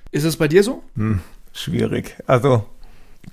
[0.10, 0.82] Ist es bei dir so?
[0.96, 1.20] Hm,
[1.60, 2.16] schwierig.
[2.28, 2.66] Also,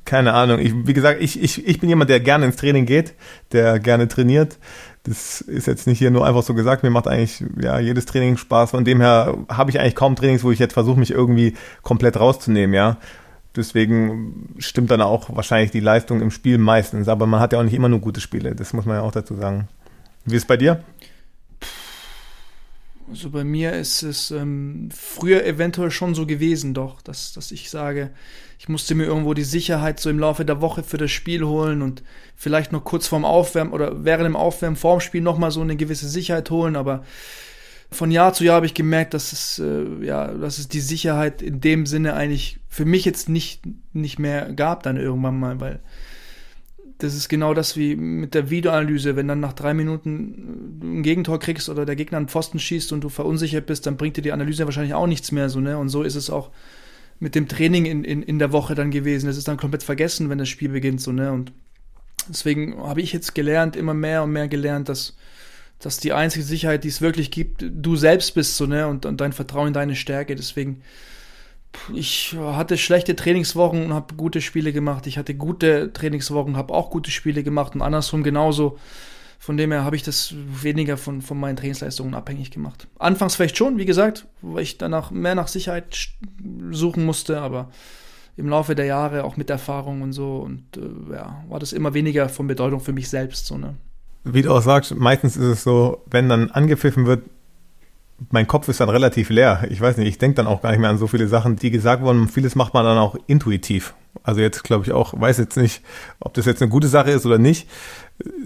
[0.05, 0.59] keine Ahnung.
[0.59, 3.15] Ich, wie gesagt, ich, ich, ich bin jemand, der gerne ins Training geht,
[3.53, 4.59] der gerne trainiert.
[5.05, 6.83] Das ist jetzt nicht hier nur einfach so gesagt.
[6.83, 8.71] Mir macht eigentlich ja jedes Training Spaß.
[8.71, 12.19] Von dem her habe ich eigentlich kaum Trainings, wo ich jetzt versuche, mich irgendwie komplett
[12.19, 12.99] rauszunehmen, ja.
[13.57, 17.09] Deswegen stimmt dann auch wahrscheinlich die Leistung im Spiel meistens.
[17.09, 18.55] Aber man hat ja auch nicht immer nur gute Spiele.
[18.55, 19.69] Das muss man ja auch dazu sagen.
[20.25, 20.83] Wie ist es bei dir?
[23.15, 27.71] Also bei mir ist es ähm, früher eventuell schon so gewesen, doch, dass, dass ich
[27.71, 28.11] sage,
[28.59, 31.81] ich musste mir irgendwo die Sicherheit so im Laufe der Woche für das Spiel holen
[31.81, 32.03] und
[32.35, 36.09] vielleicht noch kurz vorm Aufwärmen oder während dem Aufwärmen vorm Spiel nochmal so eine gewisse
[36.09, 37.05] Sicherheit holen, aber
[37.89, 41.41] von Jahr zu Jahr habe ich gemerkt, dass es, äh, ja, dass es die Sicherheit
[41.41, 45.79] in dem Sinne eigentlich für mich jetzt nicht, nicht mehr gab dann irgendwann mal, weil
[47.05, 49.15] das ist genau das wie mit der Videoanalyse.
[49.15, 53.03] Wenn dann nach drei Minuten ein Gegentor kriegst oder der Gegner einen Pfosten schießt und
[53.03, 55.79] du verunsichert bist, dann bringt dir die Analyse wahrscheinlich auch nichts mehr so, ne?
[55.79, 56.51] Und so ist es auch
[57.21, 59.27] mit dem Training in, in, in der Woche dann gewesen.
[59.27, 61.31] Das ist dann komplett vergessen, wenn das Spiel beginnt, so, ne?
[61.31, 61.53] Und
[62.29, 65.17] deswegen habe ich jetzt gelernt, immer mehr und mehr gelernt, dass,
[65.79, 68.89] dass die einzige Sicherheit, die es wirklich gibt, du selbst bist, so, ne?
[68.89, 70.35] Und, und dein Vertrauen in deine Stärke.
[70.35, 70.83] Deswegen
[71.93, 75.07] ich hatte schlechte Trainingswochen und habe gute Spiele gemacht.
[75.07, 78.79] Ich hatte gute Trainingswochen, habe auch gute Spiele gemacht und andersrum genauso.
[79.39, 82.89] Von dem her habe ich das weniger von, von meinen Trainingsleistungen abhängig gemacht.
[82.99, 86.09] Anfangs vielleicht schon, wie gesagt, weil ich danach mehr nach Sicherheit
[86.71, 87.69] suchen musste, aber
[88.37, 91.95] im Laufe der Jahre, auch mit Erfahrung und so, und äh, ja, war das immer
[91.95, 93.47] weniger von Bedeutung für mich selbst.
[93.47, 93.77] So, ne?
[94.25, 97.25] Wie du auch sagst, meistens ist es so, wenn dann angepfiffen wird,
[98.31, 99.65] mein Kopf ist dann relativ leer.
[99.71, 101.71] Ich weiß nicht, ich denke dann auch gar nicht mehr an so viele Sachen, die
[101.71, 102.29] gesagt wurden.
[102.29, 103.95] Vieles macht man dann auch intuitiv.
[104.23, 105.83] Also jetzt glaube ich auch, weiß jetzt nicht,
[106.21, 107.69] ob das jetzt eine gute Sache ist oder nicht.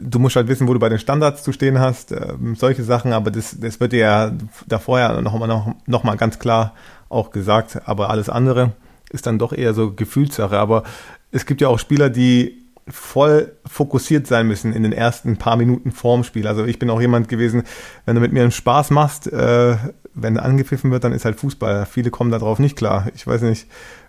[0.01, 3.13] Du musst halt wissen, wo du bei den Standards zu stehen hast, äh, solche Sachen,
[3.13, 4.33] aber das, das wird dir ja
[4.67, 6.75] davor ja noch mal, noch, noch mal ganz klar
[7.11, 7.83] auch gesagt.
[7.85, 8.73] Aber alles andere
[9.11, 10.59] ist dann doch eher so Gefühlssache.
[10.59, 10.85] Aber
[11.31, 15.93] es gibt ja auch Spieler, die voll fokussiert sein müssen in den ersten paar Minuten
[15.93, 16.47] vorm Spiel.
[16.47, 17.63] Also ich bin auch jemand gewesen,
[18.07, 19.77] wenn du mit mir einen Spaß machst, äh,
[20.15, 21.87] wenn angepfiffen wird, dann ist halt Fußball.
[21.87, 23.09] Viele kommen darauf nicht klar.
[23.15, 23.67] Ich weiß nicht,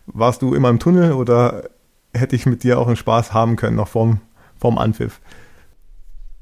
[0.08, 1.70] warst du immer im Tunnel oder
[2.14, 4.22] hätte ich mit dir auch einen Spaß haben können, noch vorm,
[4.58, 5.20] vorm Anpfiff?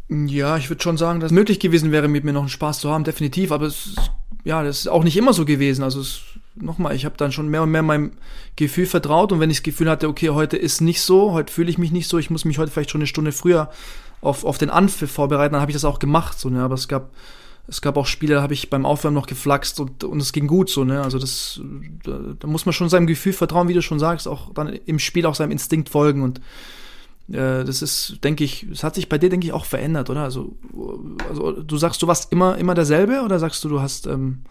[0.10, 2.80] Ja, ich würde schon sagen, dass es möglich gewesen wäre, mit mir noch einen Spaß
[2.80, 3.52] zu haben, definitiv.
[3.52, 3.96] Aber es,
[4.46, 5.84] ja, das ist auch nicht immer so gewesen.
[5.84, 6.22] Also es
[6.62, 8.12] nochmal, ich habe dann schon mehr und mehr meinem
[8.56, 11.70] Gefühl vertraut und wenn ich das Gefühl hatte, okay, heute ist nicht so, heute fühle
[11.70, 13.70] ich mich nicht so, ich muss mich heute vielleicht schon eine Stunde früher
[14.22, 16.88] auf, auf den Anpfiff vorbereiten, dann habe ich das auch gemacht, so, ne, aber es
[16.88, 17.12] gab,
[17.68, 20.48] es gab auch Spiele, da habe ich beim Aufwärmen noch geflaxt und, und es ging
[20.48, 21.62] gut, so, ne, also das,
[22.04, 25.00] da, da muss man schon seinem Gefühl vertrauen, wie du schon sagst, auch dann im
[25.00, 26.40] Spiel auch seinem Instinkt folgen und
[27.30, 30.24] äh, das ist, denke ich, es hat sich bei dir, denke ich, auch verändert, oder?
[30.24, 30.56] Also,
[31.30, 34.44] also du sagst, du warst immer, immer derselbe oder sagst du, du hast ähm,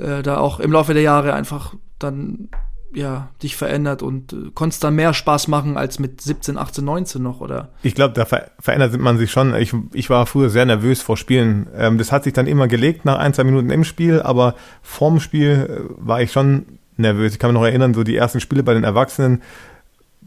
[0.00, 2.48] äh, da auch im Laufe der Jahre einfach dann
[2.92, 7.22] ja, dich verändert und äh, konntest dann mehr Spaß machen als mit 17, 18, 19
[7.22, 7.68] noch, oder?
[7.82, 9.54] Ich glaube, da ver verändert man sich schon.
[9.54, 11.68] Ich, ich war früher sehr nervös vor Spielen.
[11.76, 15.20] Ähm, das hat sich dann immer gelegt nach ein, zwei Minuten im Spiel, aber vorm
[15.20, 17.32] Spiel äh, war ich schon nervös.
[17.32, 19.42] Ich kann mich noch erinnern, so die ersten Spiele bei den Erwachsenen,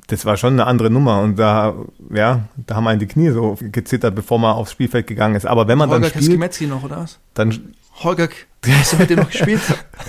[0.07, 1.75] das war schon eine andere Nummer und da,
[2.13, 5.45] ja, da haben einen die Knie so gezittert, bevor man aufs Spielfeld gegangen ist.
[5.45, 7.19] Aber wenn man Holger dann spielt, noch, oder was?
[7.33, 8.29] Dann Holger,
[8.67, 9.61] hast du mit dem noch gespielt?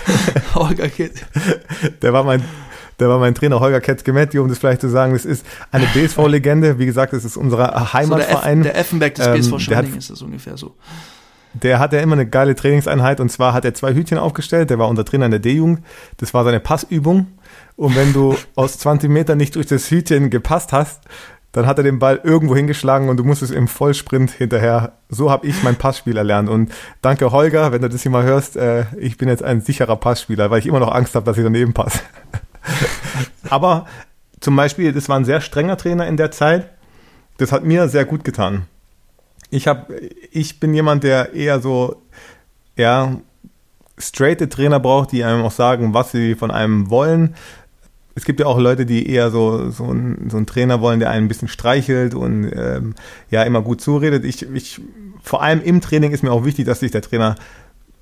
[0.54, 1.20] Holger Ketz.
[2.02, 2.42] Der war mein,
[2.98, 5.12] der war mein Trainer Holger Ketzgemetti, um das vielleicht zu sagen.
[5.12, 6.78] Das ist eine BSV-Legende.
[6.78, 8.58] Wie gesagt, das ist unser Heimatverein.
[8.58, 10.74] So der, F, der Effenberg des BSV ähm, Schwenning ist das ungefähr so.
[11.54, 14.70] Der hatte immer eine geile Trainingseinheit und zwar hat er zwei Hütchen aufgestellt.
[14.70, 15.80] Der war unser Trainer in der D-Jugend.
[16.16, 17.28] Das war seine Passübung.
[17.76, 21.02] Und wenn du aus 20 Metern nicht durch das Hütchen gepasst hast,
[21.54, 24.94] dann hat er den Ball irgendwo hingeschlagen und du musstest im Vollsprint hinterher.
[25.08, 26.48] So habe ich mein Passspiel erlernt.
[26.48, 29.94] Und danke Holger, wenn du das hier mal hörst, äh, ich bin jetzt ein sicherer
[29.94, 32.00] Passspieler, weil ich immer noch Angst habe, dass ich daneben passe.
[33.50, 33.86] Aber
[34.40, 36.70] zum Beispiel, das war ein sehr strenger Trainer in der Zeit.
[37.36, 38.66] Das hat mir sehr gut getan.
[39.50, 39.94] Ich habe,
[40.32, 42.02] ich bin jemand, der eher so,
[42.74, 43.16] ja,
[43.96, 47.36] straighte Trainer braucht, die einem auch sagen, was sie von einem wollen
[48.14, 51.10] es gibt ja auch Leute, die eher so, so, ein, so einen Trainer wollen, der
[51.10, 52.94] einen ein bisschen streichelt und ähm,
[53.30, 54.24] ja immer gut zuredet.
[54.24, 54.80] Ich, ich,
[55.22, 57.34] vor allem im Training ist mir auch wichtig, dass sich der Trainer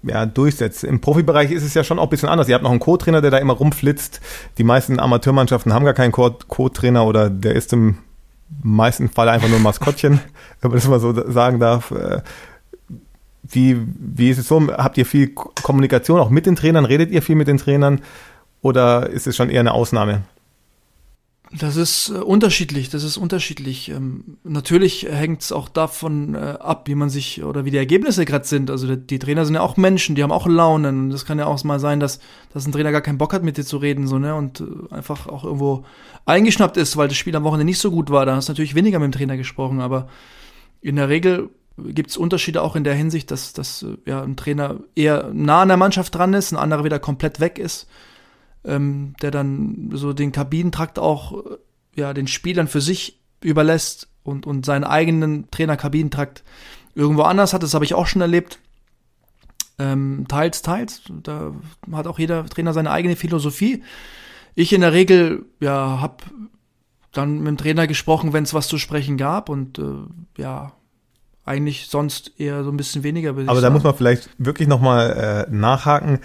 [0.02, 0.84] ja, durchsetzt.
[0.84, 2.48] Im Profibereich ist es ja schon auch ein bisschen anders.
[2.48, 4.20] Ihr habt noch einen Co-Trainer, der da immer rumflitzt.
[4.58, 7.98] Die meisten Amateurmannschaften haben gar keinen Co-Trainer oder der ist im
[8.62, 10.20] meisten Fall einfach nur ein Maskottchen,
[10.60, 11.90] wenn man das mal so sagen darf.
[11.90, 12.20] Äh,
[13.44, 14.60] wie, wie ist es so?
[14.68, 16.84] Habt ihr viel Kommunikation auch mit den Trainern?
[16.84, 18.00] Redet ihr viel mit den Trainern?
[18.62, 20.22] Oder ist es schon eher eine Ausnahme?
[21.58, 23.90] Das ist äh, unterschiedlich, das ist unterschiedlich.
[23.90, 28.24] Ähm, natürlich hängt es auch davon äh, ab, wie man sich oder wie die Ergebnisse
[28.24, 28.70] gerade sind.
[28.70, 31.10] Also die, Trainer sind ja auch Menschen, die haben auch Launen.
[31.10, 32.20] Das kann ja auch mal sein, dass,
[32.54, 34.34] dass ein Trainer gar keinen Bock hat, mit dir zu reden, so, ne?
[34.34, 35.84] Und äh, einfach auch irgendwo
[36.24, 38.24] eingeschnappt ist, weil das Spiel am Wochenende nicht so gut war.
[38.24, 40.08] Da hast du natürlich weniger mit dem Trainer gesprochen, aber
[40.80, 44.76] in der Regel gibt es Unterschiede auch in der Hinsicht, dass, dass ja, ein Trainer
[44.94, 47.88] eher nah an der Mannschaft dran ist, ein anderer wieder komplett weg ist
[48.64, 51.56] ähm, der dann so den Kabinentrakt auch äh,
[51.96, 56.44] ja den Spielern für sich überlässt und, und seinen eigenen Trainerkabinentrakt
[56.94, 57.62] irgendwo anders hat.
[57.62, 58.60] Das habe ich auch schon erlebt.
[59.78, 61.02] Ähm, teils, teils.
[61.22, 61.52] Da
[61.90, 63.82] hat auch jeder Trainer seine eigene Philosophie.
[64.54, 66.18] Ich in der Regel ja habe
[67.10, 69.82] dann mit dem Trainer gesprochen, wenn es was zu sprechen gab und äh,
[70.38, 70.72] ja
[71.44, 73.30] eigentlich sonst eher so ein bisschen weniger.
[73.30, 76.20] Aber da muss man vielleicht wirklich nochmal äh, nachhaken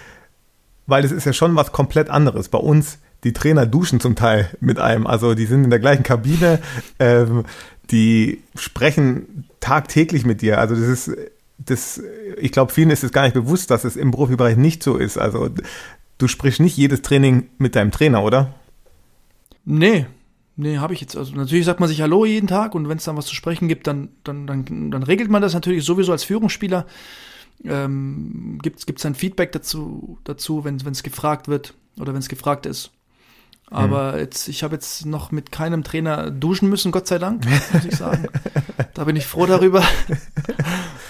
[0.88, 2.50] weil es ist ja schon was komplett anderes.
[2.50, 6.04] Bei uns, die Trainer duschen zum Teil mit einem, also die sind in der gleichen
[6.04, 6.60] Kabine,
[7.00, 7.44] ähm,
[7.92, 10.60] die sprechen tagtäglich mit dir.
[10.60, 11.18] Also das ist,
[11.58, 12.02] das,
[12.38, 15.18] ich glaube, vielen ist es gar nicht bewusst, dass es im Profibereich nicht so ist.
[15.18, 15.50] Also
[16.18, 18.54] du sprichst nicht jedes Training mit deinem Trainer, oder?
[19.66, 20.06] Nee,
[20.60, 21.16] Nee, habe ich jetzt.
[21.16, 23.68] Also natürlich sagt man sich Hallo jeden Tag und wenn es dann was zu sprechen
[23.68, 26.88] gibt, dann, dann, dann, dann regelt man das natürlich sowieso als Führungsspieler
[27.64, 32.66] ähm, gibt es ein Feedback dazu, dazu wenn es gefragt wird oder wenn es gefragt
[32.66, 32.92] ist.
[33.70, 34.20] Aber mhm.
[34.20, 37.98] jetzt, ich habe jetzt noch mit keinem Trainer duschen müssen, Gott sei Dank, muss ich
[37.98, 38.28] sagen.
[38.94, 39.84] da bin ich froh darüber.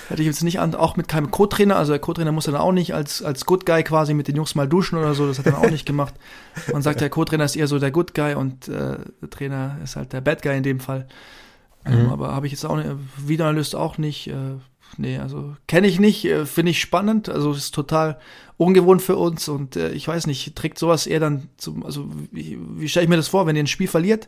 [0.09, 2.71] hatte ich jetzt nicht an, auch mit keinem Co-Trainer, also der Co-Trainer muss dann auch
[2.71, 5.45] nicht als, als Good Guy quasi mit den Jungs mal duschen oder so, das hat
[5.45, 6.15] er auch nicht gemacht.
[6.71, 9.95] Man sagt, der Co-Trainer ist eher so der Good Guy und äh, der Trainer ist
[9.95, 11.07] halt der Bad Guy in dem Fall.
[11.85, 12.09] Ähm, mhm.
[12.09, 14.55] aber habe ich jetzt auch nicht, Videoanalyst auch nicht, äh,
[14.97, 18.19] nee, also kenne ich nicht, äh, finde ich spannend, also ist total
[18.57, 22.57] ungewohnt für uns und äh, ich weiß nicht, trägt sowas eher dann zum, also wie,
[22.75, 24.27] wie stelle ich mir das vor, wenn ihr ein Spiel verliert,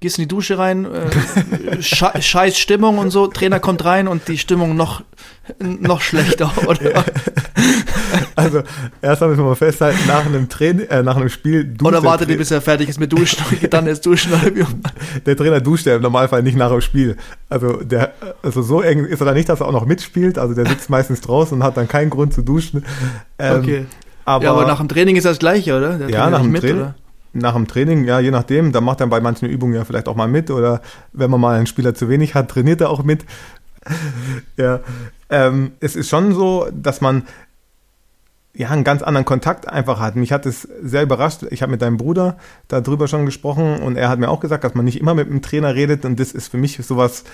[0.00, 4.38] gehst in die Dusche rein, äh, scheiß Stimmung und so, Trainer kommt rein und die
[4.38, 5.02] Stimmung noch,
[5.58, 7.04] noch schlechter, oder?
[8.36, 8.62] Also,
[9.00, 12.28] erstmal müssen wir mal festhalten, nach einem Training, äh, nach einem Spiel duscht Oder wartet
[12.28, 14.32] ihr, bis er fertig ist mit Duschen und dann erst duschen?
[15.24, 17.16] Der Trainer duscht ja im Normalfall nicht nach dem Spiel.
[17.48, 20.38] Also, der, also so eng ist er da nicht, dass er auch noch mitspielt.
[20.38, 22.84] Also, der sitzt meistens draußen und hat dann keinen Grund zu duschen.
[23.38, 23.86] Ähm, okay.
[24.24, 25.98] Aber, ja, aber nach dem Training ist das Gleiche, oder?
[25.98, 26.76] Der ja, nach dem Training.
[26.76, 26.94] Oder?
[27.32, 30.16] nach dem Training, ja, je nachdem, da macht er bei manchen Übungen ja vielleicht auch
[30.16, 30.80] mal mit oder
[31.12, 33.24] wenn man mal einen Spieler zu wenig hat, trainiert er auch mit.
[34.56, 34.80] ja,
[35.30, 37.24] ähm, es ist schon so, dass man
[38.56, 40.16] ja einen ganz anderen Kontakt einfach hat.
[40.16, 41.42] Mich hat es sehr überrascht.
[41.50, 42.38] Ich habe mit deinem Bruder
[42.68, 45.42] darüber schon gesprochen und er hat mir auch gesagt, dass man nicht immer mit dem
[45.42, 47.24] Trainer redet und das ist für mich sowas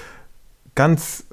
[0.74, 1.24] ganz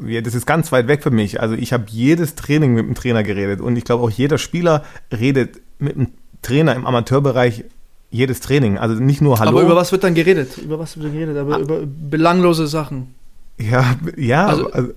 [0.00, 1.40] ja, das ist ganz weit weg für mich.
[1.40, 4.84] Also ich habe jedes Training mit dem Trainer geredet und ich glaube auch jeder Spieler
[5.12, 6.08] redet mit dem
[6.42, 7.64] Trainer im Amateurbereich
[8.10, 8.78] jedes Training.
[8.78, 9.50] Also nicht nur Hallo.
[9.50, 10.56] Aber über was wird dann geredet?
[10.58, 11.36] Über was wird dann geredet?
[11.36, 11.58] Aber ah.
[11.58, 13.14] über belanglose Sachen.
[13.58, 14.46] Ja, ja.
[14.46, 14.92] Also, also,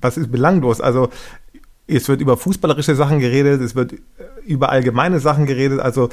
[0.00, 0.80] was ist belanglos?
[0.80, 1.08] Also
[1.86, 3.94] es wird über fußballerische Sachen geredet, es wird
[4.46, 5.80] über allgemeine Sachen geredet.
[5.80, 6.08] Also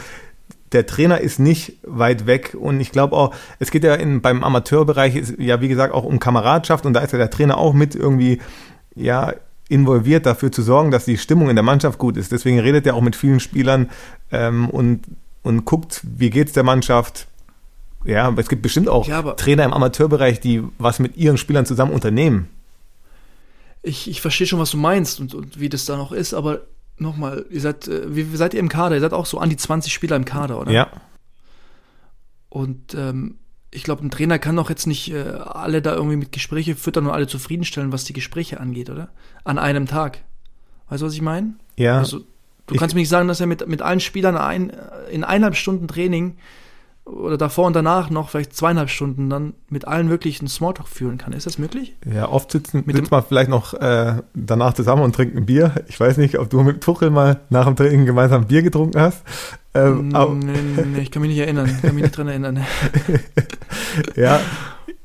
[0.72, 4.44] der Trainer ist nicht weit weg und ich glaube auch, es geht ja in, beim
[4.44, 7.74] Amateurbereich ist ja wie gesagt auch um Kameradschaft und da ist ja der Trainer auch
[7.74, 8.40] mit irgendwie
[8.96, 9.34] ja
[9.68, 12.32] involviert dafür zu sorgen, dass die Stimmung in der Mannschaft gut ist.
[12.32, 13.90] Deswegen redet er auch mit vielen Spielern
[14.32, 15.06] ähm, und
[15.44, 17.28] und guckt, wie geht's der Mannschaft.
[18.04, 21.92] Ja, es gibt bestimmt auch ja, Trainer im Amateurbereich, die was mit ihren Spielern zusammen
[21.92, 22.48] unternehmen.
[23.84, 26.62] Ich, ich verstehe schon, was du meinst und, und wie das da noch ist, aber
[26.98, 28.96] nochmal, ihr seid, äh, wie, wie seid ihr im Kader?
[28.96, 30.72] Ihr seid auch so an die 20 Spieler im Kader, oder?
[30.72, 30.92] Ja.
[32.50, 33.40] Und ähm,
[33.72, 37.08] ich glaube, ein Trainer kann doch jetzt nicht äh, alle da irgendwie mit Gespräche füttern
[37.08, 39.10] und alle zufriedenstellen, was die Gespräche angeht, oder?
[39.44, 40.24] An einem Tag.
[40.90, 41.56] Weißt du, was ich meine?
[41.78, 41.98] Ja.
[41.98, 42.26] Also,
[42.68, 44.72] Du ich, kannst mir nicht sagen, dass er mit, mit allen Spielern ein,
[45.12, 46.38] in eineinhalb Stunden Training
[47.06, 51.34] oder davor und danach noch vielleicht zweieinhalb Stunden dann mit allen einen Smalltalk führen kann.
[51.34, 51.96] Ist das möglich?
[52.06, 55.74] Ja, oft sitzen mit sitzt man vielleicht noch äh, danach zusammen und trinkt ein Bier.
[55.88, 59.24] Ich weiß nicht, ob du mit Tuchel mal nach dem Training gemeinsam Bier getrunken hast.
[59.74, 60.36] Ähm, nee,
[60.76, 61.66] nee, nee, ich kann mich nicht erinnern.
[61.68, 62.60] Ich kann mich nicht dran erinnern.
[64.16, 64.40] ja,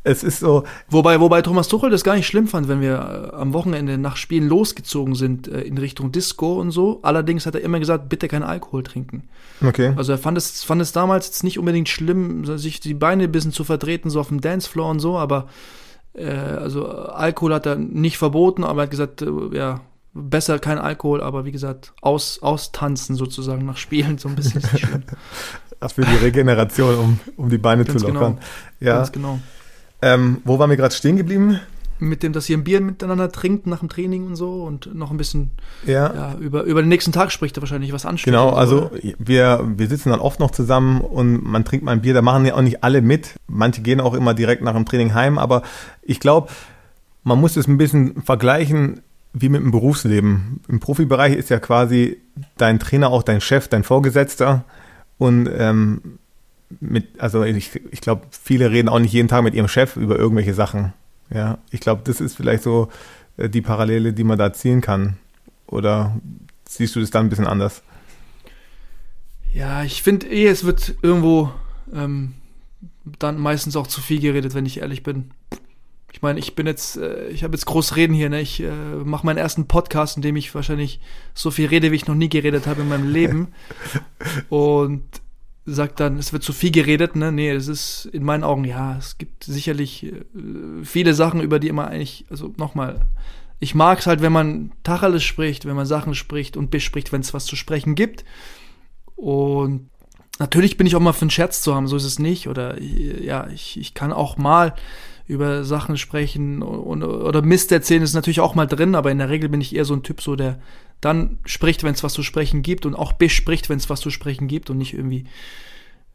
[0.07, 0.63] es ist so.
[0.89, 4.17] Wobei, wobei Thomas Tuchel das gar nicht schlimm fand, wenn wir äh, am Wochenende nach
[4.17, 7.01] Spielen losgezogen sind äh, in Richtung Disco und so.
[7.03, 9.25] Allerdings hat er immer gesagt, bitte keinen Alkohol trinken.
[9.65, 9.93] Okay.
[9.97, 13.33] Also er fand es, fand es damals jetzt nicht unbedingt schlimm, sich die Beine ein
[13.33, 15.49] bisschen zu vertreten, so auf dem Dancefloor und so, aber
[16.15, 19.81] äh, also Alkohol hat er nicht verboten, aber er hat gesagt, äh, ja,
[20.15, 24.79] besser kein Alkohol, aber wie gesagt, aus, austanzen sozusagen nach Spielen, so ein bisschen ist
[24.79, 25.03] schlimm.
[25.81, 28.37] Das für die Regeneration, um, um die Beine Ganz zu lockern.
[28.37, 28.47] Genau.
[28.81, 28.97] Ja.
[28.99, 29.41] Ganz genau.
[30.03, 31.61] Ähm, wo waren wir gerade stehen geblieben?
[31.99, 35.11] Mit dem, dass ihr ein Bier miteinander trinkt nach dem Training und so und noch
[35.11, 35.53] ein bisschen
[35.87, 36.13] ja.
[36.15, 38.27] ja über, über den nächsten Tag spricht er wahrscheinlich was ansteht.
[38.27, 42.13] Genau, also wir, wir sitzen dann oft noch zusammen und man trinkt mal ein Bier,
[42.13, 43.37] da machen ja auch nicht alle mit.
[43.47, 45.63] Manche gehen auch immer direkt nach dem Training heim, aber
[46.03, 46.51] ich glaube,
[47.25, 49.01] man muss es ein bisschen vergleichen
[49.33, 50.61] wie mit dem Berufsleben.
[50.69, 52.19] Im Profibereich ist ja quasi
[52.59, 54.65] dein Trainer auch dein Chef, dein Vorgesetzter
[55.19, 56.19] und ähm,
[56.81, 60.19] mit, also ich, ich glaube, viele reden auch nicht jeden Tag mit ihrem Chef über
[60.19, 60.93] irgendwelche Sachen.
[61.31, 62.89] Ja, ich glaube, das ist vielleicht so
[63.37, 65.17] äh, die Parallele, die man da ziehen kann.
[65.67, 66.17] Oder
[66.69, 67.83] siehst du das dann ein bisschen anders?
[69.53, 71.51] Ja, ich finde eh, es wird irgendwo
[71.93, 72.35] ähm,
[73.19, 75.31] dann meistens auch zu viel geredet, wenn ich ehrlich bin.
[76.13, 78.41] Ich meine, ich bin jetzt, äh, ich habe jetzt groß reden hier, ne?
[78.41, 78.71] Ich äh,
[79.05, 81.01] mache meinen ersten Podcast, in dem ich wahrscheinlich
[81.35, 83.49] so viel rede, wie ich noch nie geredet habe in meinem Leben.
[84.49, 85.03] Und
[85.67, 87.33] sagt dann, es wird zu viel geredet, ne?
[87.33, 90.23] Nee, es ist in meinen Augen, ja, es gibt sicherlich äh,
[90.85, 93.07] viele Sachen, über die immer eigentlich, also nochmal,
[93.59, 97.21] ich mag es halt, wenn man Tacheles spricht, wenn man Sachen spricht und bespricht, wenn
[97.21, 98.25] es was zu sprechen gibt.
[99.17, 99.89] Und
[100.39, 102.49] natürlich bin ich auch mal für einen Scherz zu haben, so ist es nicht.
[102.49, 104.75] Oder ja, ich, ich kann auch mal
[105.27, 109.31] über Sachen sprechen und, oder Mist erzählen ist natürlich auch mal drin, aber in der
[109.31, 110.61] Regel bin ich eher so ein Typ, so der
[111.01, 114.11] dann spricht, wenn es was zu sprechen gibt und auch bespricht, wenn es was zu
[114.11, 115.27] sprechen gibt und nicht irgendwie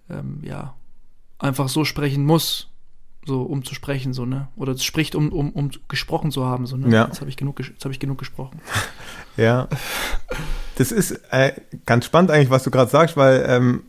[0.09, 0.75] ähm, ja
[1.39, 2.69] einfach so sprechen muss,
[3.25, 4.47] so um zu sprechen, so ne?
[4.55, 6.93] Oder es spricht, um, um, um gesprochen zu haben, so ne?
[6.93, 7.05] Ja.
[7.05, 8.59] Jetzt habe ich genug, jetzt habe ich genug gesprochen.
[9.37, 9.67] ja,
[10.75, 11.53] das ist äh,
[11.85, 13.83] ganz spannend eigentlich, was du gerade sagst, weil ähm,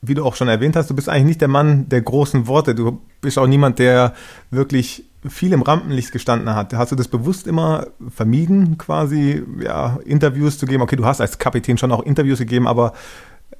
[0.00, 2.74] wie du auch schon erwähnt hast, du bist eigentlich nicht der Mann der großen Worte.
[2.74, 4.14] Du bist auch niemand, der
[4.50, 6.72] wirklich viel im Rampenlicht gestanden hat.
[6.74, 10.82] Hast du das bewusst immer vermieden, quasi ja, Interviews zu geben?
[10.82, 12.92] Okay, du hast als Kapitän schon auch Interviews gegeben, aber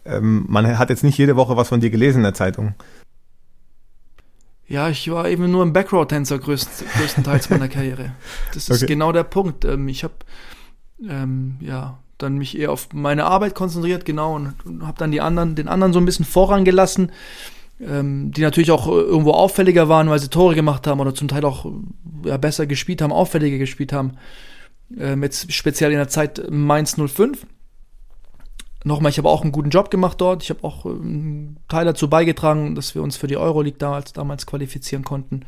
[0.05, 2.75] ähm, man hat jetzt nicht jede Woche was von dir gelesen in der Zeitung.
[4.67, 8.13] Ja, ich war eben nur ein Background-Tänzer größt, größtenteils meiner Karriere.
[8.53, 8.93] Das ist okay.
[8.93, 9.65] genau der Punkt.
[9.65, 10.15] Ähm, ich habe
[11.09, 15.21] ähm, ja dann mich eher auf meine Arbeit konzentriert, genau, und, und habe dann die
[15.21, 17.13] anderen, den anderen so ein bisschen vorangelassen,
[17.81, 21.45] ähm, die natürlich auch irgendwo auffälliger waren, weil sie Tore gemacht haben oder zum Teil
[21.45, 21.67] auch
[22.25, 24.13] ja, besser gespielt haben, auffälliger gespielt haben.
[24.99, 27.47] Ähm, jetzt speziell in der Zeit Mainz 05
[28.85, 30.43] nochmal, ich habe auch einen guten Job gemacht dort.
[30.43, 34.13] Ich habe auch einen ähm, Teil dazu beigetragen, dass wir uns für die Euroleague damals,
[34.13, 35.45] damals qualifizieren konnten.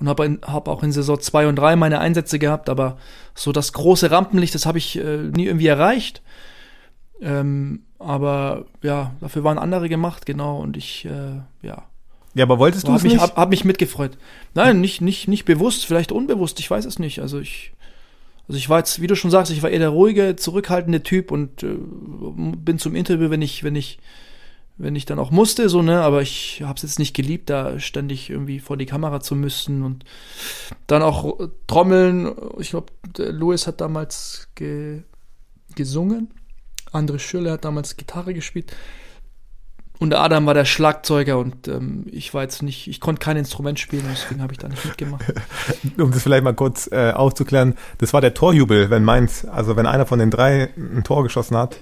[0.00, 2.98] Und habe hab auch in Saison 2 und 3 meine Einsätze gehabt, aber
[3.34, 6.22] so das große Rampenlicht, das habe ich äh, nie irgendwie erreicht.
[7.20, 11.84] Ähm, aber ja, dafür waren andere gemacht, genau, und ich, äh, ja.
[12.34, 13.20] Ja, aber wolltest du es nicht?
[13.20, 14.18] Hab, hab mich mitgefreut.
[14.54, 17.20] Nein, nicht, nicht, nicht bewusst, vielleicht unbewusst, ich weiß es nicht.
[17.20, 17.72] Also ich,
[18.48, 21.30] also ich war jetzt, wie du schon sagst, ich war eher der ruhige, zurückhaltende Typ
[21.30, 24.00] und äh, bin zum Interview, wenn ich, wenn ich,
[24.76, 27.78] wenn ich dann auch musste, so, ne, aber ich habe es jetzt nicht geliebt, da
[27.78, 30.04] ständig irgendwie vor die Kamera zu müssen und
[30.88, 31.38] dann auch
[31.68, 32.32] trommeln.
[32.58, 35.02] Ich glaube, Louis hat damals ge
[35.76, 36.30] gesungen,
[36.94, 38.74] André Schüller hat damals Gitarre gespielt.
[40.00, 43.78] Und Adam war der Schlagzeuger und ähm, ich war jetzt nicht, ich konnte kein Instrument
[43.78, 45.24] spielen, deswegen habe ich da nicht mitgemacht.
[45.98, 49.86] um das vielleicht mal kurz äh, aufzuklären, das war der Torjubel, wenn Mainz, also wenn
[49.86, 51.76] einer von den drei ein Tor geschossen hat,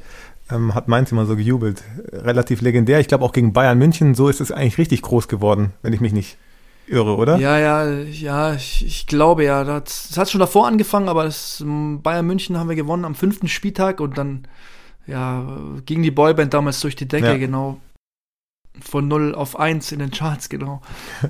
[0.50, 1.82] ähm, hat Mainz immer so gejubelt.
[2.12, 3.00] Relativ legendär.
[3.00, 6.00] Ich glaube auch gegen Bayern München, so ist es eigentlich richtig groß geworden, wenn ich
[6.00, 6.36] mich nicht
[6.86, 7.38] irre, oder?
[7.38, 9.64] Ja, ja, ja, ich, ich glaube ja.
[9.64, 14.00] Das, hat schon davor angefangen, aber das Bayern München haben wir gewonnen am fünften Spieltag
[14.00, 14.46] und dann
[15.06, 17.36] ja, ging die Boyband damals durch die Decke, ja.
[17.36, 17.80] genau
[18.80, 20.80] von 0 auf 1 in den Charts, genau.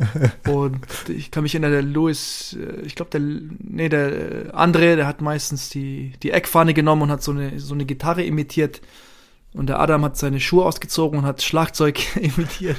[0.48, 5.06] Und ich kann mich erinnern, der Louis, äh, ich glaube, der, nee, der André, der
[5.06, 8.80] hat meistens die, die Eckfahne genommen und hat so eine, so eine Gitarre imitiert.
[9.54, 12.78] Und der Adam hat seine Schuhe ausgezogen und hat Schlagzeug imitiert.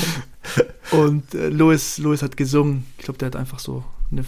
[0.92, 2.86] und äh, Louis, Louis hat gesungen.
[2.98, 4.24] Ich glaube, der hat einfach so eine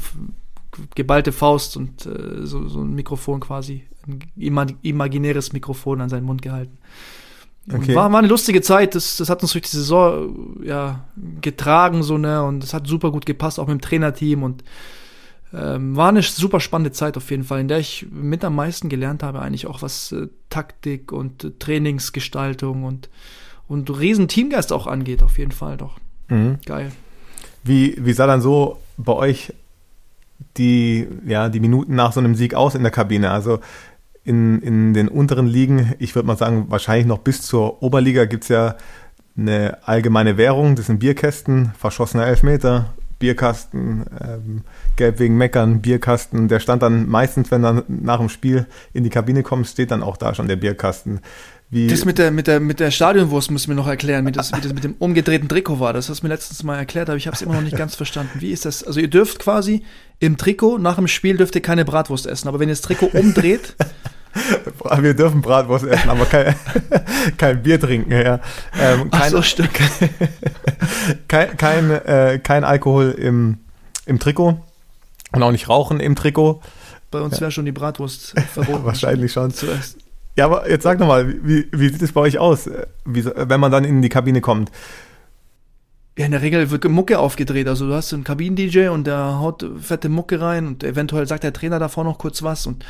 [0.94, 6.42] geballte Faust und äh, so, so ein Mikrofon quasi, ein imaginäres Mikrofon an seinen Mund
[6.42, 6.78] gehalten.
[7.72, 7.94] Okay.
[7.94, 11.04] War, war eine lustige Zeit, das, das hat uns durch die Saison ja,
[11.40, 14.64] getragen, so, ne, und es hat super gut gepasst, auch mit dem Trainerteam und
[15.54, 18.88] ähm, war eine super spannende Zeit auf jeden Fall, in der ich mit am meisten
[18.88, 23.08] gelernt habe, eigentlich auch was äh, Taktik und äh, Trainingsgestaltung und,
[23.66, 25.98] und riesen Teamgeist auch angeht, auf jeden Fall doch.
[26.28, 26.58] Mhm.
[26.66, 26.92] Geil.
[27.62, 29.54] Wie, wie sah dann so bei euch
[30.57, 33.30] die, ja, die Minuten nach so einem Sieg aus in der Kabine?
[33.30, 33.61] Also
[34.24, 38.45] in, in den unteren Ligen, ich würde mal sagen, wahrscheinlich noch bis zur Oberliga gibt
[38.45, 38.76] es ja
[39.37, 44.62] eine allgemeine Währung, das sind Bierkästen, verschossener Elfmeter, Bierkasten, ähm,
[44.97, 46.49] Gelb wegen Meckern, Bierkasten.
[46.49, 50.03] Der stand dann meistens, wenn dann nach dem Spiel in die Kabine kommt, steht dann
[50.03, 51.20] auch da schon der Bierkasten.
[51.74, 54.52] Wie das mit der, mit der, mit der Stadionwurst müssen wir noch erklären, wie das,
[54.52, 55.92] wie das mit dem umgedrehten Trikot war.
[55.92, 57.96] Das hast du mir letztens mal erklärt, aber ich habe es immer noch nicht ganz
[57.96, 58.30] verstanden.
[58.40, 58.84] Wie ist das?
[58.84, 59.82] Also ihr dürft quasi
[60.20, 63.06] im Trikot, nach dem Spiel dürft ihr keine Bratwurst essen, aber wenn ihr das Trikot
[63.06, 63.74] umdreht,
[65.00, 66.54] wir dürfen Bratwurst essen, aber kein,
[67.38, 68.12] kein Bier trinken.
[68.12, 68.38] Ja.
[68.80, 69.72] Ähm, kein, Ach so, stimmt.
[71.26, 73.58] kein, kein, äh, kein Alkohol im,
[74.06, 74.60] im Trikot
[75.32, 76.62] und auch nicht rauchen im Trikot.
[77.10, 78.84] Bei uns wäre schon die Bratwurst verboten.
[78.84, 79.52] Wahrscheinlich schon.
[79.52, 80.03] Zuerst.
[80.37, 82.68] Ja, aber jetzt sag nochmal, wie, wie sieht es bei euch aus,
[83.05, 84.70] wie, wenn man dann in die Kabine kommt?
[86.16, 87.66] Ja, in der Regel wird Mucke aufgedreht.
[87.66, 91.53] Also du hast einen Kabinen-DJ und der haut fette Mucke rein und eventuell sagt der
[91.53, 92.85] Trainer davor noch kurz was und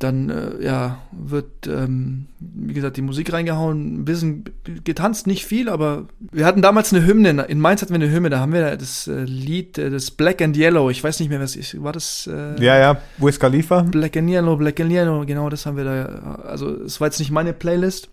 [0.00, 4.44] dann äh, ja, wird, ähm, wie gesagt, die Musik reingehauen, ein bisschen
[4.82, 8.30] getanzt, nicht viel, aber wir hatten damals eine Hymne, in Mainz hatten wir eine Hymne,
[8.30, 11.38] da haben wir das äh, Lied, äh, das Black and Yellow, ich weiß nicht mehr,
[11.38, 12.26] was ist, war das?
[12.26, 13.82] Äh, ja, ja, Wiz Khalifa.
[13.82, 17.18] Black and Yellow, Black and Yellow, genau, das haben wir da, also es war jetzt
[17.18, 18.08] nicht meine Playlist,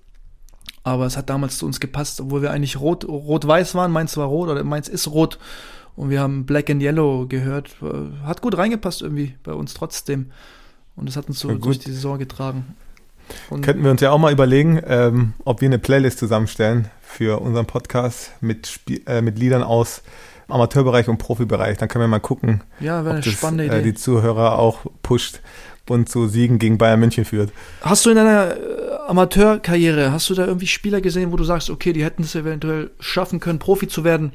[0.84, 4.28] aber es hat damals zu uns gepasst, obwohl wir eigentlich rot, rot-weiß waren, Mainz war
[4.28, 5.40] rot oder Mainz ist rot.
[5.96, 7.76] Und wir haben Black and Yellow gehört,
[8.24, 10.28] hat gut reingepasst irgendwie bei uns trotzdem.
[10.98, 12.76] Und das hat uns so durch die Saison getragen.
[13.50, 17.42] Und Könnten wir uns ja auch mal überlegen, ähm, ob wir eine Playlist zusammenstellen für
[17.42, 20.02] unseren Podcast mit, Spie äh, mit Liedern aus
[20.48, 21.78] Amateurbereich und Profibereich.
[21.78, 25.42] Dann können wir mal gucken, ja, ob das, spannende äh, die Zuhörer auch pusht
[25.90, 27.52] und zu Siegen gegen Bayern München führt.
[27.82, 31.70] Hast du in deiner äh, Amateurkarriere, hast du da irgendwie Spieler gesehen, wo du sagst,
[31.70, 34.34] okay, die hätten es eventuell schaffen können, Profi zu werden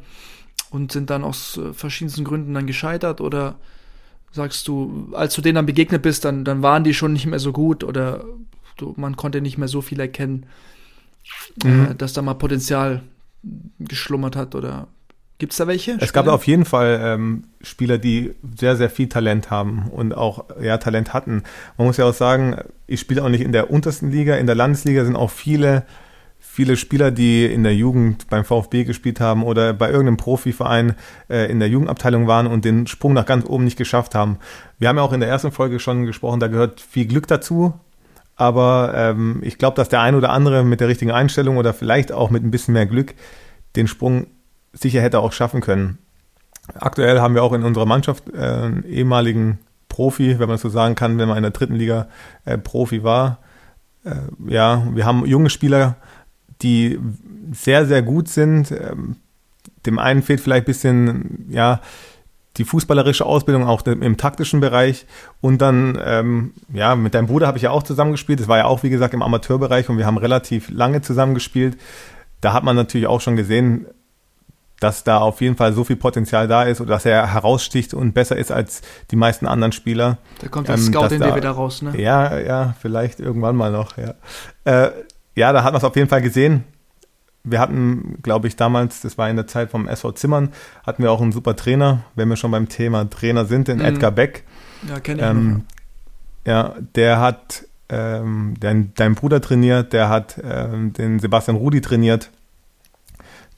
[0.71, 3.57] und sind dann aus äh, verschiedensten Gründen dann gescheitert oder
[4.33, 7.39] sagst du, als du denen dann begegnet bist, dann, dann waren die schon nicht mehr
[7.39, 8.25] so gut oder
[8.77, 10.47] du, man konnte nicht mehr so viel erkennen,
[11.63, 11.89] mhm.
[11.91, 13.03] äh, dass da mal Potenzial
[13.79, 14.89] geschlummert hat oder
[15.43, 15.97] Gibt es da welche?
[15.99, 20.45] Es gab auf jeden Fall ähm, Spieler, die sehr, sehr viel Talent haben und auch
[20.61, 21.43] ja, Talent hatten.
[21.77, 24.37] Man muss ja auch sagen, ich spiele auch nicht in der untersten Liga.
[24.37, 25.85] In der Landesliga sind auch viele,
[26.53, 30.97] viele Spieler, die in der Jugend beim VfB gespielt haben oder bei irgendeinem Profiverein
[31.31, 34.37] äh, in der Jugendabteilung waren und den Sprung nach ganz oben nicht geschafft haben.
[34.79, 37.73] Wir haben ja auch in der ersten Folge schon gesprochen, da gehört viel Glück dazu.
[38.37, 42.13] Aber ähm, ich glaube, dass der ein oder andere mit der richtigen Einstellung oder vielleicht
[42.13, 43.15] auch mit ein bisschen mehr Glück
[43.75, 44.27] den Sprung
[44.75, 45.97] sicher hätte auch schaffen können.
[46.75, 50.97] Aktuell haben wir auch in unserer Mannschaft äh, einen ehemaligen Profi, wenn man so sagen
[50.97, 52.09] kann, wenn man in der dritten Liga
[52.45, 53.39] äh, Profi war.
[54.05, 54.17] Äh,
[54.53, 55.97] ja, wir haben junge Spieler,
[56.63, 56.99] die
[57.53, 58.71] sehr, sehr gut sind.
[58.71, 59.17] Ähm,
[59.87, 61.81] dem einen fehlt vielleicht ein bisschen, ja,
[62.59, 65.07] die fußballerische Ausbildung auch im taktischen Bereich
[65.41, 68.41] und dann ähm, ja mit deinem Bruder habe ich ja auch zusammengespielt.
[68.41, 71.79] Das war ja auch wie gesagt im Amateurbereich und wir haben relativ lange zusammengespielt.
[72.43, 73.87] Da hat man natürlich auch schon gesehen,
[74.81, 78.13] dass da auf jeden Fall so viel Potenzial da ist oder dass er heraussticht und
[78.13, 80.19] besser ist als die meisten anderen Spieler.
[80.41, 81.99] Da kommt das ähm, Scout in dir wieder raus, ne?
[82.01, 84.15] Ja, ja, vielleicht irgendwann mal noch, ja.
[84.65, 84.91] Äh,
[85.35, 86.65] ja, da hat man es auf jeden Fall gesehen.
[87.45, 90.51] Wir hatten, glaube ich, damals, das war in der Zeit vom SV Zimmern,
[90.87, 93.85] hatten wir auch einen super Trainer, wenn wir schon beim Thema Trainer sind, den mhm.
[93.85, 94.45] Edgar Beck.
[94.89, 95.65] Ja, kenne ich ähm,
[96.47, 102.31] Ja, der hat ähm, dein, dein Bruder trainiert, der hat ähm, den Sebastian Rudi trainiert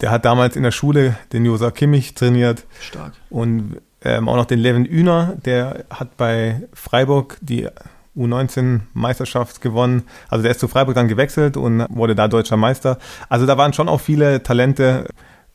[0.00, 2.66] der hat damals in der Schule den Josa Kimmich trainiert.
[2.80, 3.12] Stark.
[3.30, 7.68] Und ähm, auch noch den Levin Üner, der hat bei Freiburg die
[8.16, 10.04] U19-Meisterschaft gewonnen.
[10.28, 12.98] Also der ist zu Freiburg dann gewechselt und wurde da deutscher Meister.
[13.28, 15.08] Also da waren schon auch viele Talente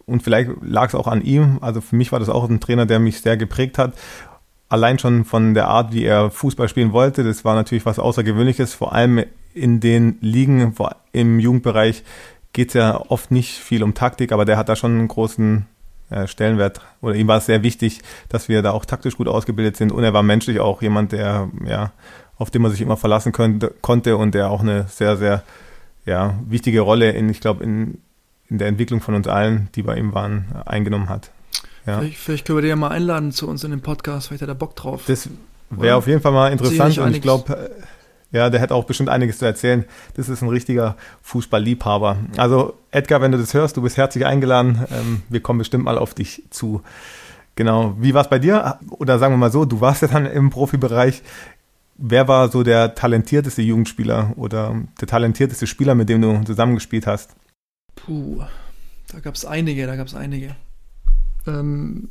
[0.05, 1.59] und vielleicht lag es auch an ihm.
[1.61, 3.93] Also für mich war das auch ein Trainer, der mich sehr geprägt hat.
[4.67, 8.73] Allein schon von der Art, wie er Fußball spielen wollte, das war natürlich was Außergewöhnliches,
[8.73, 10.75] vor allem in den Ligen
[11.11, 12.03] im Jugendbereich,
[12.53, 15.65] geht es ja oft nicht viel um Taktik, aber der hat da schon einen großen
[16.09, 19.77] äh, Stellenwert oder ihm war es sehr wichtig, dass wir da auch taktisch gut ausgebildet
[19.77, 21.91] sind und er war menschlich auch jemand, der ja
[22.39, 25.43] auf den man sich immer verlassen könnte, konnte und der auch eine sehr sehr
[26.05, 27.99] ja wichtige Rolle in ich glaube in
[28.49, 31.29] in der Entwicklung von uns allen, die bei ihm waren, eingenommen hat.
[31.85, 31.99] Ja.
[31.99, 34.49] Vielleicht, vielleicht können wir den ja mal einladen zu uns in den Podcast, vielleicht hat
[34.49, 35.03] er Bock drauf.
[35.05, 35.29] Das
[35.69, 37.69] wäre auf jeden Fall mal interessant und ich glaube
[38.31, 39.85] ja, der hätte auch bestimmt einiges zu erzählen.
[40.15, 42.17] Das ist ein richtiger Fußballliebhaber.
[42.37, 44.85] Also Edgar, wenn du das hörst, du bist herzlich eingeladen.
[44.91, 46.83] Ähm, wir kommen bestimmt mal auf dich zu.
[47.55, 47.95] Genau.
[47.99, 48.77] Wie war es bei dir?
[48.91, 51.23] Oder sagen wir mal so, du warst ja dann im Profibereich.
[52.01, 57.35] Wer war so der talentierteste Jugendspieler oder der talentierteste Spieler, mit dem du zusammengespielt hast?
[57.95, 58.41] Puh,
[59.11, 60.55] da gab es einige, da gab es einige.
[61.45, 62.09] Ähm,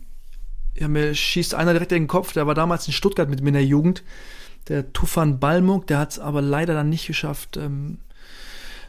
[0.77, 3.49] ja, mir schießt einer direkt in den Kopf, der war damals in Stuttgart mit mir
[3.49, 4.03] in der Jugend
[4.69, 7.57] der Tufan Balmuk, der hat es aber leider dann nicht geschafft.
[7.57, 7.99] Ähm,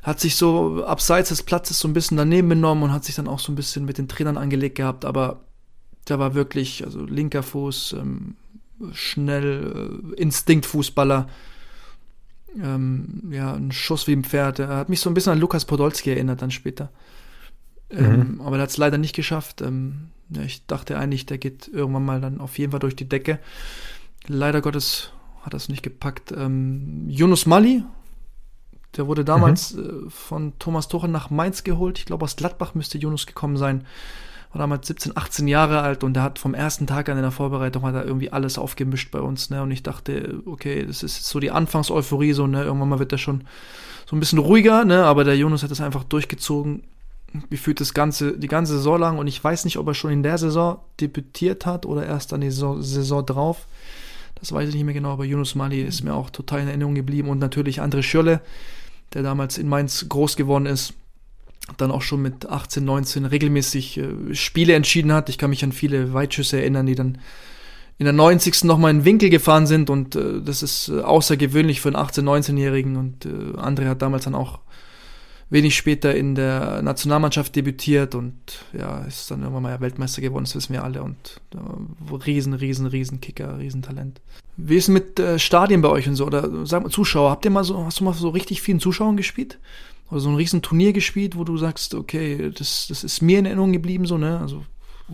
[0.03, 3.27] hat sich so abseits des Platzes so ein bisschen daneben genommen und hat sich dann
[3.27, 5.41] auch so ein bisschen mit den Trainern angelegt gehabt, aber
[6.07, 8.35] der war wirklich, also linker Fuß, ähm,
[8.93, 11.27] schnell, äh, Instinktfußballer.
[12.61, 14.59] Ähm, ja, ein Schuss wie ein Pferd.
[14.59, 16.89] Er hat mich so ein bisschen an Lukas Podolski erinnert dann später.
[17.91, 18.41] Ähm, mhm.
[18.41, 19.61] aber er hat es leider nicht geschafft.
[19.61, 23.09] Ähm, ja, ich dachte eigentlich, der geht irgendwann mal dann auf jeden Fall durch die
[23.09, 23.39] Decke.
[24.27, 25.11] Leider Gottes
[25.41, 26.31] hat das nicht gepackt.
[26.31, 27.83] Ähm, Yunus Mali,
[28.97, 30.07] der wurde damals mhm.
[30.07, 31.99] äh, von Thomas Tuchel nach Mainz geholt.
[31.99, 33.85] Ich glaube, aus Gladbach müsste Yunus gekommen sein.
[34.51, 37.31] War damals 17, 18 Jahre alt und der hat vom ersten Tag an in der
[37.31, 39.51] Vorbereitung hat er irgendwie alles aufgemischt bei uns.
[39.51, 39.61] Ne?
[39.61, 42.63] Und ich dachte, okay, das ist so die Anfangseuphorie, so, ne?
[42.63, 43.43] Irgendwann mal wird er schon
[44.09, 45.05] so ein bisschen ruhiger, ne?
[45.05, 46.83] Aber der Yunus hat das einfach durchgezogen.
[47.51, 50.23] Gefühlt das ganze, die ganze Saison lang und ich weiß nicht, ob er schon in
[50.23, 53.67] der Saison debütiert hat oder erst an die Saison, Saison drauf.
[54.39, 56.95] Das weiß ich nicht mehr genau, aber Yunus Mali ist mir auch total in Erinnerung
[56.95, 57.29] geblieben.
[57.29, 58.41] Und natürlich André Schürle,
[59.13, 60.93] der damals in Mainz groß geworden ist,
[61.77, 65.29] dann auch schon mit 18, 19 regelmäßig äh, Spiele entschieden hat.
[65.29, 67.19] Ich kann mich an viele Weitschüsse erinnern, die dann
[67.97, 68.63] in der 90.
[68.63, 72.95] nochmal in Winkel gefahren sind und äh, das ist äh, außergewöhnlich für einen 18-, 19-Jährigen
[72.95, 74.59] und äh, André hat damals dann auch
[75.49, 78.35] wenig später in der Nationalmannschaft debütiert und
[78.71, 82.85] ja, ist dann irgendwann mal Weltmeister geworden, das wissen wir alle und äh, riesen, riesen,
[82.85, 84.21] riesen Kicker, riesen Talent.
[84.57, 86.25] Wie ist es mit äh, Stadien bei euch und so?
[86.25, 89.17] Oder sag mal, Zuschauer, habt ihr mal so, hast du mal so richtig vielen Zuschauern
[89.17, 89.59] gespielt?
[90.11, 93.45] Oder so ein riesen Turnier gespielt, wo du sagst, okay, das, das ist mir in
[93.45, 94.39] Erinnerung geblieben, so, ne?
[94.39, 94.63] Also.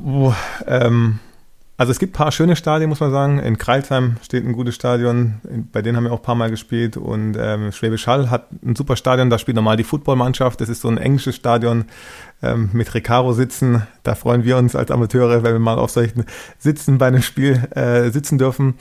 [0.03, 0.33] Oh,
[0.67, 1.19] ähm,
[1.77, 3.39] also es gibt ein paar schöne Stadien, muss man sagen.
[3.39, 5.41] In Kreilsheim steht ein gutes Stadion,
[5.73, 6.95] bei denen haben wir auch ein paar Mal gespielt.
[6.95, 10.61] Und ähm, Schwäbisch Hall hat ein super Stadion, da spielt normal die Footballmannschaft.
[10.61, 11.85] Das ist so ein englisches Stadion
[12.41, 13.85] ähm, mit Recaro sitzen.
[14.03, 16.23] Da freuen wir uns als Amateure, wenn wir mal auf solchen
[16.59, 18.75] Sitzen bei einem Spiel äh, sitzen dürfen.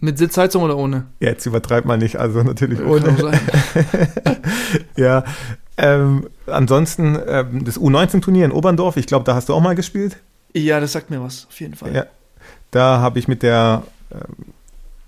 [0.00, 1.06] Mit Sitzheizung oder ohne?
[1.20, 3.16] Jetzt übertreibt man nicht, also natürlich ohne.
[4.96, 5.24] ja.
[5.76, 10.16] Ähm, ansonsten ähm, das U19-Turnier in Oberndorf, ich glaube, da hast du auch mal gespielt.
[10.54, 11.94] Ja, das sagt mir was, auf jeden Fall.
[11.94, 12.06] Ja,
[12.70, 14.52] da habe ich mit der ähm,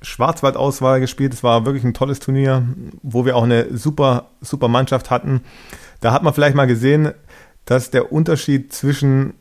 [0.03, 1.35] Schwarzwald-Auswahl gespielt.
[1.35, 2.67] Es war wirklich ein tolles Turnier,
[3.03, 5.43] wo wir auch eine super, super Mannschaft hatten.
[6.01, 7.13] Da hat man vielleicht mal gesehen,
[7.65, 9.35] dass der Unterschied zwischen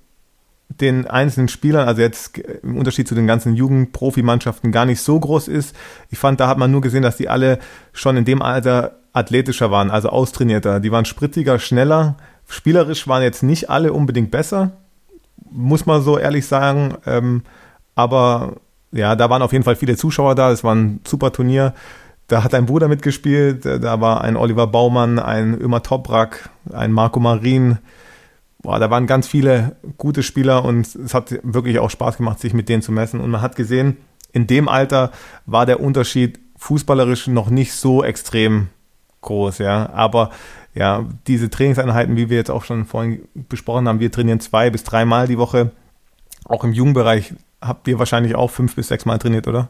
[0.80, 5.48] den einzelnen Spielern, also jetzt im Unterschied zu den ganzen Jugendprofimannschaften, gar nicht so groß
[5.48, 5.76] ist.
[6.10, 7.60] Ich fand, da hat man nur gesehen, dass die alle
[7.94, 10.80] schon in dem Alter athletischer waren, also austrainierter.
[10.80, 12.16] Die waren spritziger, schneller.
[12.48, 14.72] Spielerisch waren jetzt nicht alle unbedingt besser,
[15.50, 16.96] muss man so ehrlich sagen.
[17.06, 17.44] Ähm,
[17.96, 18.56] aber
[18.92, 20.52] ja, da waren auf jeden Fall viele Zuschauer da.
[20.52, 21.74] Es war ein super Turnier.
[22.28, 23.66] Da hat ein Bruder mitgespielt.
[23.66, 27.78] Da war ein Oliver Baumann, ein Ömer Toprak, ein Marco Marin.
[28.62, 32.54] Boah, da waren ganz viele gute Spieler und es hat wirklich auch Spaß gemacht, sich
[32.54, 33.20] mit denen zu messen.
[33.20, 33.98] Und man hat gesehen,
[34.34, 35.12] in dem Alter
[35.46, 38.68] war der Unterschied fußballerisch noch nicht so extrem
[39.22, 39.90] groß, ja.
[39.90, 40.30] Aber
[40.76, 44.84] ja, diese Trainingseinheiten, wie wir jetzt auch schon vorhin besprochen haben, wir trainieren zwei bis
[44.84, 45.72] dreimal die Woche.
[46.46, 49.70] Auch im Jugendbereich habt ihr wahrscheinlich auch fünf bis sechs Mal trainiert, oder?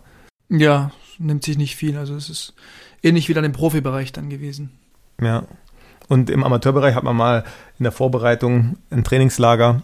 [0.49, 1.97] Ja, nimmt sich nicht viel.
[1.97, 2.53] Also es ist
[3.01, 4.71] ähnlich wie dann im Profibereich dann gewesen.
[5.21, 5.43] Ja.
[6.11, 7.45] Und im Amateurbereich hat man mal
[7.79, 9.81] in der Vorbereitung ein Trainingslager.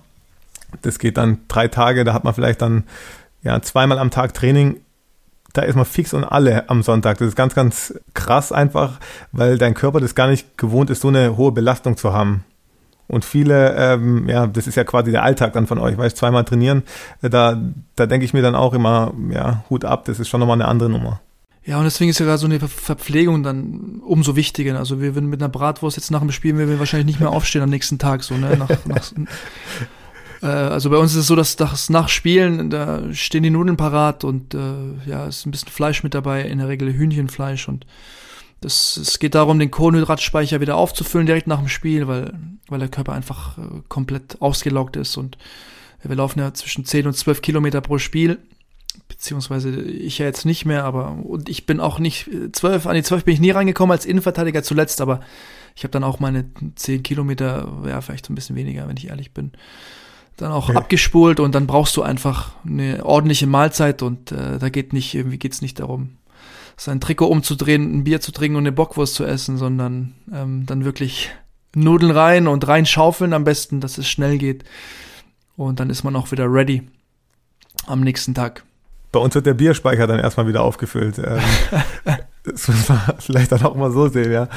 [0.82, 2.84] Das geht dann drei Tage, da hat man vielleicht dann
[3.44, 4.82] ja zweimal am Tag Training.
[5.54, 7.18] Da ist man fix und alle am Sonntag.
[7.20, 9.00] Das ist ganz, ganz krass einfach,
[9.32, 12.44] weil dein Körper das gar nicht gewohnt ist, so eine hohe Belastung zu haben.
[13.08, 16.44] Und viele, ähm, ja, das ist ja quasi der Alltag dann von euch, weißt zweimal
[16.44, 16.84] trainieren,
[17.22, 17.58] da,
[17.96, 20.68] da denke ich mir dann auch immer, ja, Hut ab, das ist schon nochmal eine
[20.68, 21.22] andere Nummer.
[21.68, 24.80] Ja, und deswegen ist ja gerade so eine Verpflegung dann umso wichtiger.
[24.80, 27.62] Also wir würden mit einer Bratwurst jetzt nach dem Spiel, wir wahrscheinlich nicht mehr aufstehen
[27.62, 28.56] am nächsten Tag, so, ne?
[28.56, 29.12] Nach, nach,
[30.42, 33.76] äh, also bei uns ist es so, dass das nach Spielen, da stehen die Nudeln
[33.76, 34.60] parat und äh,
[35.08, 37.86] ja, ist ein bisschen Fleisch mit dabei, in der Regel Hühnchenfleisch und
[38.62, 42.34] das, es geht darum, den Kohlenhydratspeicher wieder aufzufüllen direkt nach dem Spiel, weil,
[42.70, 45.18] weil der Körper einfach äh, komplett ausgelaugt ist.
[45.18, 45.38] Und
[46.02, 48.40] wir laufen ja zwischen 10 und 12 Kilometer pro Spiel.
[49.18, 52.94] Beziehungsweise ich ja jetzt nicht mehr, aber und ich bin auch nicht äh, zwölf, an
[52.94, 55.22] die zwölf bin ich nie reingekommen als Innenverteidiger zuletzt, aber
[55.76, 56.46] ich habe dann auch meine
[56.76, 59.54] 10 Kilometer, ja, vielleicht so ein bisschen weniger, wenn ich ehrlich bin,
[60.38, 60.76] dann auch ja.
[60.76, 65.40] abgespult und dann brauchst du einfach eine ordentliche Mahlzeit und äh, da geht nicht, irgendwie
[65.40, 66.18] geht's nicht darum,
[66.78, 70.86] sein Trikot umzudrehen, ein Bier zu trinken und eine Bockwurst zu essen, sondern ähm, dann
[70.86, 71.32] wirklich
[71.74, 74.64] Nudeln rein und rein schaufeln am besten, dass es schnell geht.
[75.56, 76.84] Und dann ist man auch wieder ready
[77.88, 78.64] am nächsten Tag.
[79.12, 81.18] Bei uns wird der Bierspeicher dann erstmal wieder aufgefüllt.
[81.20, 81.40] Ähm,
[82.44, 84.48] das muss man vielleicht dann auch mal so sehen, ja.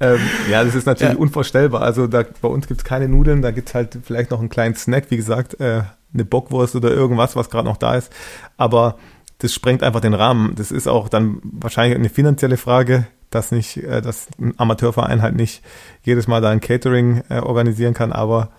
[0.00, 1.18] Ähm, ja, das ist natürlich ja.
[1.18, 1.82] unvorstellbar.
[1.82, 4.48] Also da, bei uns gibt es keine Nudeln, da gibt es halt vielleicht noch einen
[4.48, 5.82] kleinen Snack, wie gesagt, äh,
[6.14, 8.12] eine Bockwurst oder irgendwas, was gerade noch da ist.
[8.56, 8.96] Aber
[9.38, 10.54] das sprengt einfach den Rahmen.
[10.54, 15.34] Das ist auch dann wahrscheinlich eine finanzielle Frage, dass nicht, äh, dass ein Amateurverein halt
[15.34, 15.62] nicht
[16.02, 18.50] jedes Mal da ein Catering äh, organisieren kann, aber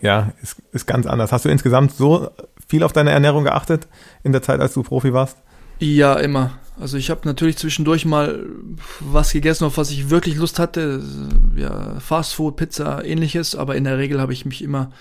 [0.00, 1.30] ja, ist, ist ganz anders.
[1.30, 2.30] Hast du insgesamt so
[2.70, 3.88] viel auf deine Ernährung geachtet
[4.22, 5.36] in der Zeit, als du Profi warst?
[5.80, 6.52] Ja, immer.
[6.80, 8.46] Also ich habe natürlich zwischendurch mal
[9.00, 11.02] was gegessen, auf was ich wirklich Lust hatte.
[11.56, 14.92] Ja, Fastfood, Pizza, ähnliches, aber in der Regel habe ich mich immer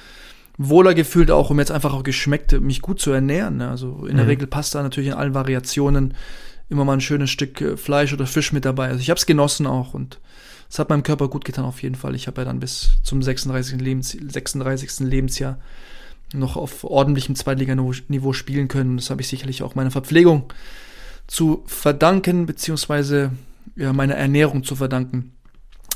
[0.57, 3.57] wohler gefühlt, auch um jetzt einfach auch geschmeckt, mich gut zu ernähren.
[3.57, 3.69] Ne?
[3.69, 4.31] Also in der mhm.
[4.31, 6.15] Regel passt da natürlich in allen Variationen
[6.69, 8.87] immer mal ein schönes Stück äh, Fleisch oder Fisch mit dabei.
[8.87, 10.19] Also ich habe es genossen auch und
[10.69, 12.15] es hat meinem Körper gut getan auf jeden Fall.
[12.15, 13.79] Ich habe ja dann bis zum 36.
[13.79, 14.99] Lebens 36.
[14.99, 15.59] Lebensjahr
[16.33, 18.97] noch auf ordentlichem Zweitliganiveau spielen können.
[18.97, 20.53] Das habe ich sicherlich auch meiner Verpflegung
[21.27, 23.31] zu verdanken, beziehungsweise
[23.75, 25.33] ja, meiner Ernährung zu verdanken.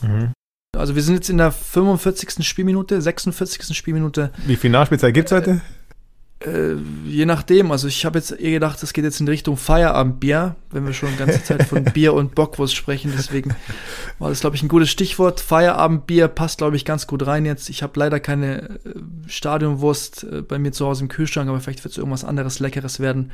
[0.01, 0.31] Mhm.
[0.75, 2.45] Also wir sind jetzt in der 45.
[2.45, 3.77] Spielminute, 46.
[3.77, 4.31] Spielminute.
[4.47, 5.61] Wie viel Nachspielzeit gibt es heute?
[6.45, 6.75] Äh,
[7.05, 7.71] je nachdem.
[7.71, 11.09] Also ich habe jetzt eh gedacht, das geht jetzt in Richtung Feierabendbier, wenn wir schon
[11.09, 13.13] die ganze Zeit von Bier und Bockwurst sprechen.
[13.15, 13.55] Deswegen
[14.19, 15.39] war das, glaube ich, ein gutes Stichwort.
[15.39, 17.69] Feierabendbier passt, glaube ich, ganz gut rein jetzt.
[17.69, 18.77] Ich habe leider keine äh,
[19.27, 22.99] Stadionwurst äh, bei mir zu Hause im Kühlschrank, aber vielleicht wird es irgendwas anderes Leckeres
[22.99, 23.31] werden.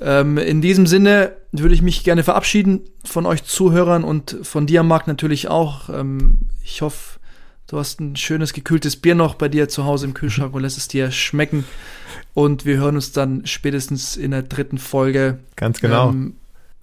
[0.00, 4.82] Ähm, in diesem Sinne würde ich mich gerne verabschieden von euch Zuhörern und von dir,
[4.82, 5.88] Marc, natürlich auch.
[5.88, 7.18] Ähm, ich hoffe,
[7.72, 10.76] du hast ein schönes gekühltes Bier noch bei dir zu Hause im Kühlschrank und lässt
[10.76, 11.64] es dir schmecken.
[12.34, 15.38] Und wir hören uns dann spätestens in der dritten Folge.
[15.56, 16.10] Ganz genau.
[16.10, 16.34] Ähm,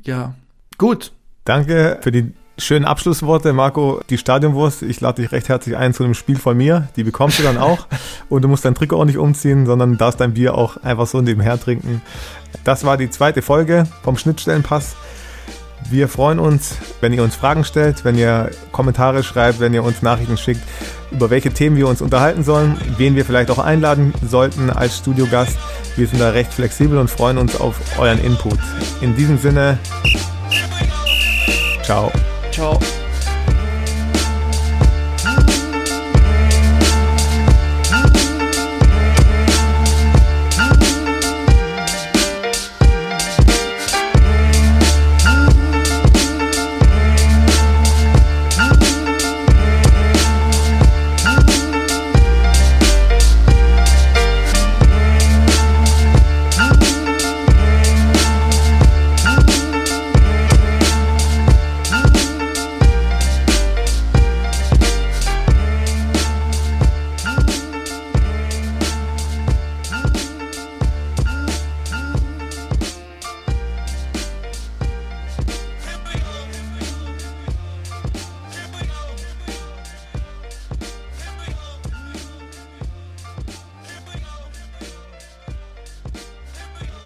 [0.03, 0.33] ja,
[0.79, 1.11] gut.
[1.45, 4.01] Danke für die schönen Abschlussworte, Marco.
[4.09, 6.89] Die Stadionwurst, ich lade dich recht herzlich ein zu einem Spiel von mir.
[6.95, 7.87] Die bekommst du dann auch.
[8.27, 11.21] Und du musst dein Trikot auch nicht umziehen, sondern darfst dein Bier auch einfach so
[11.21, 12.01] nebenher trinken.
[12.63, 14.95] Das war die zweite Folge vom Schnittstellenpass.
[15.91, 20.03] Wir freuen uns, wenn ihr uns Fragen stellt, wenn ihr Kommentare schreibt, wenn ihr uns
[20.03, 20.61] Nachrichten schickt,
[21.09, 25.57] über welche Themen wir uns unterhalten sollen, wen wir vielleicht auch einladen sollten als Studiogast.
[25.95, 28.59] Wir sind da recht flexibel und freuen uns auf euren Input.
[29.01, 29.79] In diesem Sinne,
[31.83, 32.11] ciao.
[32.51, 32.79] Ciao.